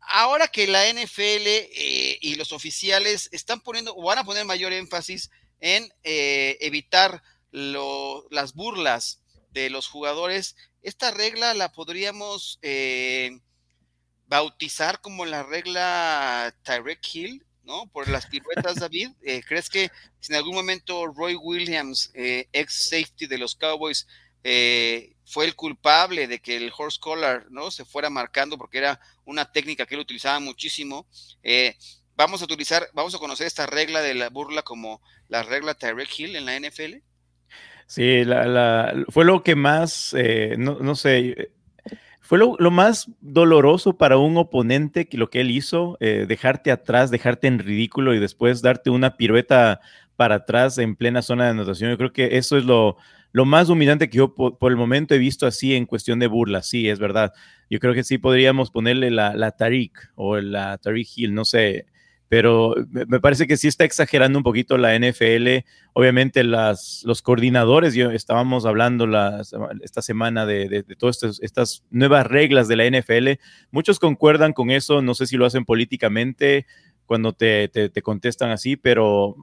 [0.00, 1.46] ahora que la NFL
[2.20, 7.22] y los oficiales están poniendo o van a poner mayor énfasis en evitar
[7.52, 12.58] las burlas de los jugadores, esta regla la podríamos
[14.26, 17.86] bautizar como la regla Tyrek Hill, ¿no?
[17.88, 19.10] Por las piruetas, David.
[19.22, 19.90] Eh, ¿Crees que
[20.20, 24.06] si en algún momento Roy Williams, eh, ex safety de los Cowboys,
[25.26, 27.70] fue el culpable de que el horse collar, ¿no?
[27.70, 31.06] Se fuera marcando porque era una técnica que él utilizaba muchísimo.
[32.14, 36.18] vamos a utilizar, vamos a conocer esta regla de la burla como la regla Tyrek
[36.18, 37.02] Hill en la NFL.
[37.86, 41.52] Sí, la, fue lo que más, eh, no, sé,
[42.24, 47.10] fue lo, más doloroso para un oponente que lo que él hizo, eh, dejarte atrás,
[47.10, 49.82] dejarte en ridículo y después darte una pirueta
[50.16, 51.90] para atrás en plena zona de anotación.
[51.90, 52.96] Yo creo que eso es lo,
[53.32, 56.62] lo más humillante que yo por, el momento he visto así en cuestión de burla.
[56.62, 57.34] Sí, es verdad.
[57.68, 61.84] Yo creo que sí podríamos ponerle la, la Tariq o la Tariq Hill, no sé
[62.34, 65.64] pero me parece que sí está exagerando un poquito la NFL.
[65.92, 69.06] Obviamente las, los coordinadores, yo estábamos hablando
[69.80, 75.00] esta semana de, de, todas estas, nuevas reglas de la NFL, muchos concuerdan con eso,
[75.00, 76.66] no sé si lo hacen políticamente
[77.06, 79.36] cuando te, te, contestan así, pero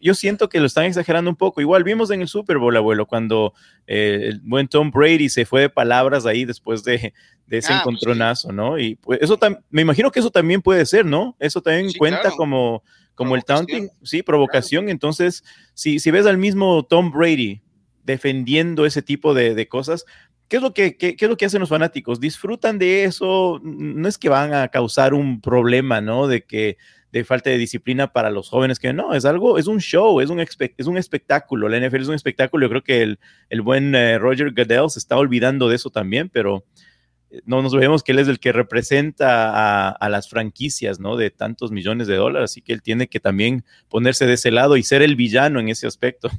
[0.00, 1.60] yo siento que lo están exagerando un poco.
[1.60, 3.54] Igual vimos en el Super Bowl, abuelo, cuando
[3.86, 7.12] eh, el buen Tom Brady se fue de palabras ahí después de,
[7.46, 8.78] de ese ah, pues encontronazo, ¿no?
[8.78, 9.38] Y pues eso
[9.70, 11.36] me imagino que eso también puede ser, ¿no?
[11.38, 12.82] Eso también cuenta como,
[13.14, 14.88] como el taunting, sí, provocación.
[14.88, 15.44] Entonces,
[15.74, 17.62] si, si ves al mismo Tom Brady
[18.02, 20.06] defendiendo ese tipo de, de cosas,
[20.48, 22.20] ¿Qué es, lo que, qué, es lo que hacen los fanáticos?
[22.20, 23.60] ¿Disfrutan de eso?
[23.62, 26.28] No es que van a causar un problema, ¿no?
[26.28, 26.76] De que
[27.12, 30.30] de falta de disciplina para los jóvenes, que no, es algo, es un show, es
[30.30, 31.68] un, es un espectáculo.
[31.68, 32.66] La NFL es un espectáculo.
[32.66, 33.18] Yo creo que el,
[33.48, 36.64] el buen eh, Roger Goodell se está olvidando de eso también, pero
[37.44, 41.16] no nos vemos que él es el que representa a, las franquicias, ¿no?
[41.16, 44.76] De tantos millones de dólares, así que él tiene que también ponerse de ese lado
[44.76, 46.30] y ser el villano en ese aspecto.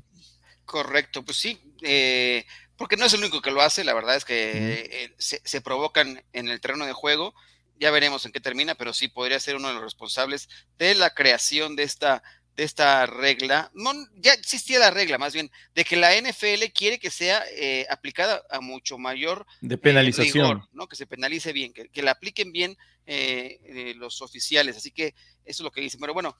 [0.65, 2.45] Correcto, pues sí, eh,
[2.77, 6.23] porque no es el único que lo hace, la verdad es que eh, se, provocan
[6.33, 7.33] en el terreno de juego,
[7.79, 11.13] ya veremos en qué termina, pero sí podría ser uno de los responsables de la
[11.13, 12.23] creación de esta
[12.57, 16.97] de esta regla, no, ya existía la regla más bien, de que la NFL quiere
[16.97, 20.87] que sea eh, aplicada a mucho mayor de eh, penalización, ¿no?
[20.87, 22.75] que se penalice bien, que, que la apliquen bien
[23.05, 25.09] eh, los oficiales, así que
[25.45, 25.99] eso es lo que dicen.
[25.99, 26.35] Pero bueno,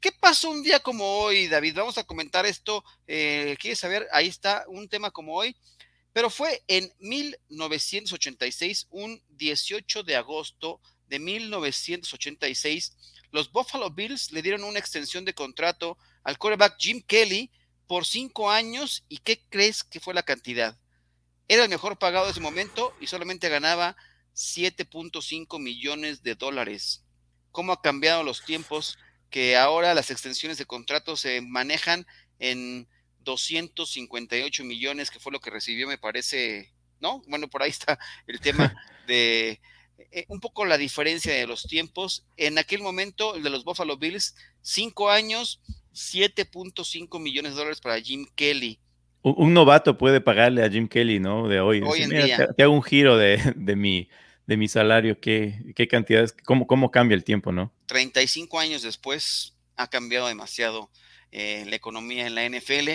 [0.00, 1.76] ¿qué pasó un día como hoy, David?
[1.76, 4.08] Vamos a comentar esto, ¿quieres saber?
[4.10, 5.56] Ahí está un tema como hoy,
[6.12, 12.96] pero fue en 1986, un 18 de agosto de 1986,
[13.30, 17.50] los Buffalo Bills le dieron una extensión de contrato al quarterback Jim Kelly
[17.86, 19.04] por cinco años.
[19.08, 20.78] ¿Y qué crees que fue la cantidad?
[21.48, 23.96] Era el mejor pagado de ese momento y solamente ganaba
[24.34, 27.04] 7.5 millones de dólares.
[27.52, 28.98] ¿Cómo ha cambiado los tiempos?
[29.30, 32.06] Que ahora las extensiones de contrato se manejan
[32.38, 32.88] en
[33.24, 37.22] 258 millones, que fue lo que recibió, me parece, ¿no?
[37.28, 38.74] Bueno, por ahí está el tema
[39.06, 39.60] de
[40.12, 42.24] eh, un poco la diferencia de los tiempos.
[42.36, 45.60] En aquel momento, el de los Buffalo Bills, cinco años,
[45.94, 48.78] 7.5 millones de dólares para Jim Kelly.
[49.22, 51.46] Un, novato puede pagarle a Jim Kelly, ¿no?
[51.46, 51.82] De hoy.
[51.82, 52.48] Hoy en día.
[52.56, 54.08] Te, hago un giro de, de, mi,
[54.46, 55.20] de mi salario.
[55.20, 56.34] ¿Qué, qué cantidades?
[56.44, 57.70] Cómo, ¿Cómo cambia el tiempo, no?
[57.86, 60.90] 35 años después ha cambiado demasiado
[61.32, 62.90] eh, la economía en la NFL.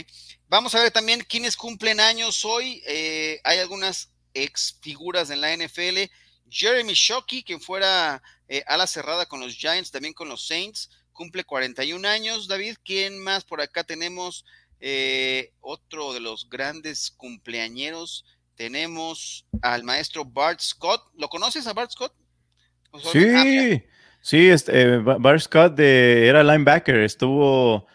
[0.47, 2.81] Vamos a ver también quiénes cumplen años hoy.
[2.87, 6.09] Eh, hay algunas ex figuras en la NFL.
[6.49, 11.43] Jeremy Shockey, quien fuera eh, ala cerrada con los Giants, también con los Saints, cumple
[11.43, 12.47] 41 años.
[12.47, 14.45] David, ¿quién más por acá tenemos?
[14.79, 18.25] Eh, otro de los grandes cumpleañeros.
[18.55, 21.01] Tenemos al maestro Bart Scott.
[21.17, 22.13] ¿Lo conoces a Bart Scott?
[23.11, 23.81] Sí, ah,
[24.21, 27.85] sí, este, Bart Scott era linebacker, estuvo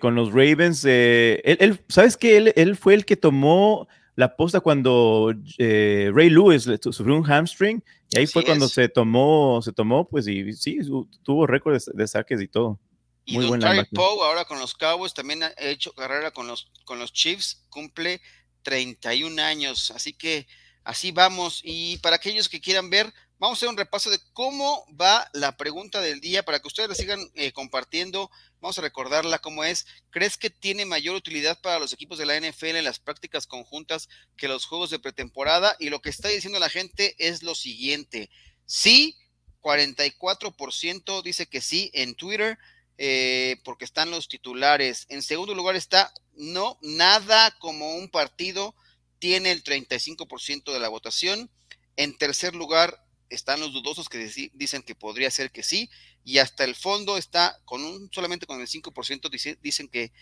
[0.00, 0.84] con los Ravens.
[0.84, 6.68] Él, ¿Sabes que él, él, fue el que tomó la posta cuando eh, Ray Lewis
[6.82, 10.78] sufrió un hamstring y ahí fue cuando se tomó, se tomó, pues y sí,
[11.22, 12.78] tuvo récord de, saques y todo.
[13.24, 13.60] Y Muy buen
[13.92, 18.20] Poe ahora con los Cowboys también ha hecho carrera con los, con los Chiefs, cumple
[18.62, 20.46] 31 años, así que
[20.84, 21.62] así vamos.
[21.64, 25.56] Y para aquellos que quieran ver, vamos a hacer un repaso de cómo va la
[25.56, 28.30] pregunta del día para que ustedes la sigan eh, compartiendo
[28.62, 29.86] Vamos a recordarla cómo es.
[30.10, 34.08] ¿Crees que tiene mayor utilidad para los equipos de la NFL en las prácticas conjuntas
[34.36, 35.74] que los juegos de pretemporada?
[35.80, 38.30] Y lo que está diciendo la gente es lo siguiente.
[38.64, 39.16] Sí,
[39.62, 42.56] 44% dice que sí en Twitter,
[42.98, 45.06] eh, porque están los titulares.
[45.08, 48.76] En segundo lugar está no, nada como un partido
[49.18, 51.50] tiene el 35% de la votación.
[51.96, 54.18] En tercer lugar están los dudosos que
[54.54, 55.90] dicen que podría ser que sí,
[56.24, 60.12] y hasta el fondo está con un solamente con el 5% dicen, que,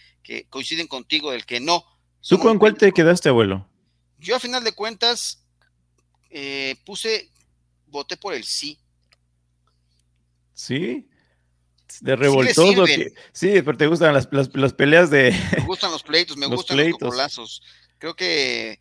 [0.49, 1.85] coinciden contigo del que no.
[2.27, 3.67] ¿Tú con cuál te quedaste, abuelo?
[4.19, 5.45] Yo a final de cuentas
[6.31, 7.31] eh, puse,
[7.87, 8.79] voté por el sí.
[10.55, 11.07] ¿Sí?
[12.01, 12.87] De revoltoso.
[13.33, 14.27] Sí, pero te gustan las,
[14.75, 15.33] peleas de.
[15.59, 17.63] Me gustan los pleitos, me gustan los golazos.
[17.99, 18.79] Creo que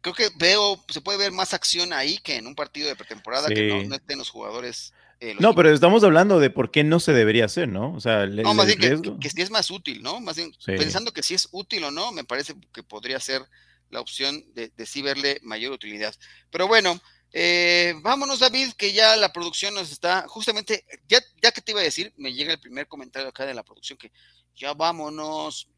[0.00, 3.48] creo que veo, se puede ver más acción ahí que en un partido de pretemporada
[3.48, 4.92] que no, no estén los jugadores.
[5.24, 7.94] Eh, no, pero estamos hablando de por qué no se debería hacer, ¿no?
[7.94, 8.78] O sea, no, más bien
[9.18, 10.20] que, si es más útil, ¿no?
[10.20, 13.40] Más bien, pensando que si es útil o no, me parece que podría ser
[13.88, 16.14] la opción de, de sí verle mayor utilidad.
[16.50, 17.00] Pero bueno,
[17.32, 21.80] eh, vámonos, David, que ya la producción nos está, justamente, ya, ya que te iba
[21.80, 24.12] a decir, me llega el primer comentario acá de la producción que
[24.54, 25.68] ya vámonos,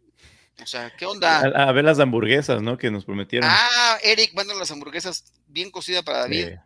[0.61, 1.39] o sea, ¿qué onda?
[1.39, 2.77] A, ver las hamburguesas, ¿no?
[2.77, 3.49] Que nos prometieron.
[3.49, 6.57] Ah, Eric, manda las hamburguesas bien cocidas para David.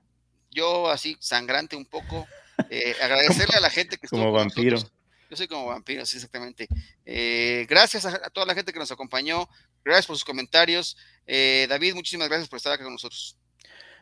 [0.50, 2.26] Yo así, sangrante un poco.
[2.70, 4.78] Eh, agradecerle a la gente que estuvo Como vampiro.
[5.30, 6.66] Yo soy como vampiro, sí, exactamente.
[7.06, 9.48] Eh, gracias a, toda la gente que nos acompañó.
[9.84, 10.96] Gracias por sus comentarios.
[11.26, 13.36] Eh, David, muchísimas gracias por estar acá con nosotros.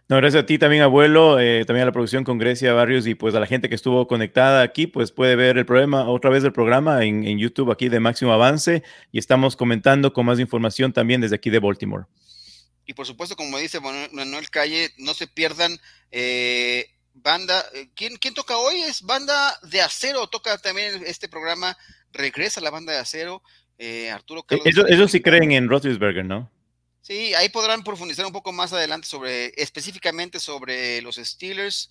[0.09, 3.15] No, gracias a ti también, abuelo, eh, también a la producción con Grecia Barrios y
[3.15, 6.43] pues a la gente que estuvo conectada aquí, pues puede ver el programa otra vez
[6.43, 8.83] del programa en, en YouTube aquí de Máximo Avance
[9.13, 12.07] y estamos comentando con más información también desde aquí de Baltimore.
[12.87, 15.79] Y por supuesto, como dice Manuel Calle, no se pierdan
[16.11, 16.89] eh,
[17.23, 17.65] banda.
[17.75, 18.81] Eh, ¿quién, ¿Quién toca hoy?
[18.83, 20.27] Es banda de acero.
[20.27, 21.77] Toca también este programa.
[22.13, 23.43] Regresa la banda de acero.
[23.79, 24.67] Eh, Arturo Carlos.
[24.67, 26.51] Ellos, sí creen en Roethlisberger, ¿no?
[27.01, 31.91] Sí, ahí podrán profundizar un poco más adelante sobre, específicamente sobre los Steelers.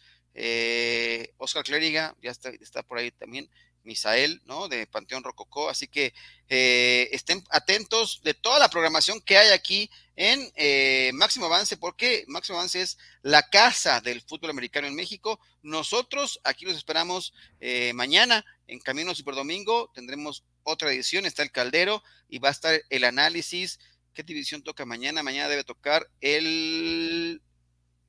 [1.38, 3.49] Oscar Clériga ya está, está por ahí también.
[3.88, 4.67] Misael, ¿no?
[4.67, 5.69] De Panteón Rococó.
[5.69, 6.13] Así que
[6.49, 12.26] eh, estén atentos de toda la programación que hay aquí en eh, Máximo Avance, porque
[12.28, 15.39] Máximo Avance es la casa del fútbol americano en México.
[15.61, 19.91] Nosotros aquí los esperamos eh, mañana en Camino Super Domingo.
[19.93, 23.80] Tendremos otra edición, está el Caldero y va a estar el análisis.
[24.15, 25.22] ¿Qué división toca mañana?
[25.22, 27.43] Mañana debe tocar el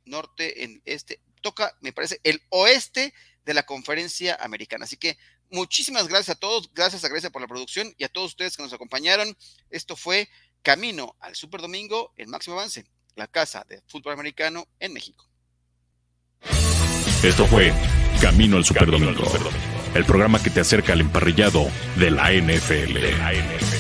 [0.07, 3.13] norte, en este, toca, me parece, el oeste
[3.45, 4.87] de la conferencia americana.
[4.87, 5.19] Así que
[5.51, 8.63] Muchísimas gracias a todos, gracias a Grecia por la producción y a todos ustedes que
[8.63, 9.35] nos acompañaron.
[9.71, 10.29] Esto fue
[10.63, 12.85] Camino al Super Domingo, el máximo avance,
[13.17, 15.29] la casa de fútbol americano en México.
[17.23, 17.73] Esto fue
[18.21, 19.25] Camino al Super Domingo,
[19.95, 23.78] el programa que te acerca al emparrillado de la NFL.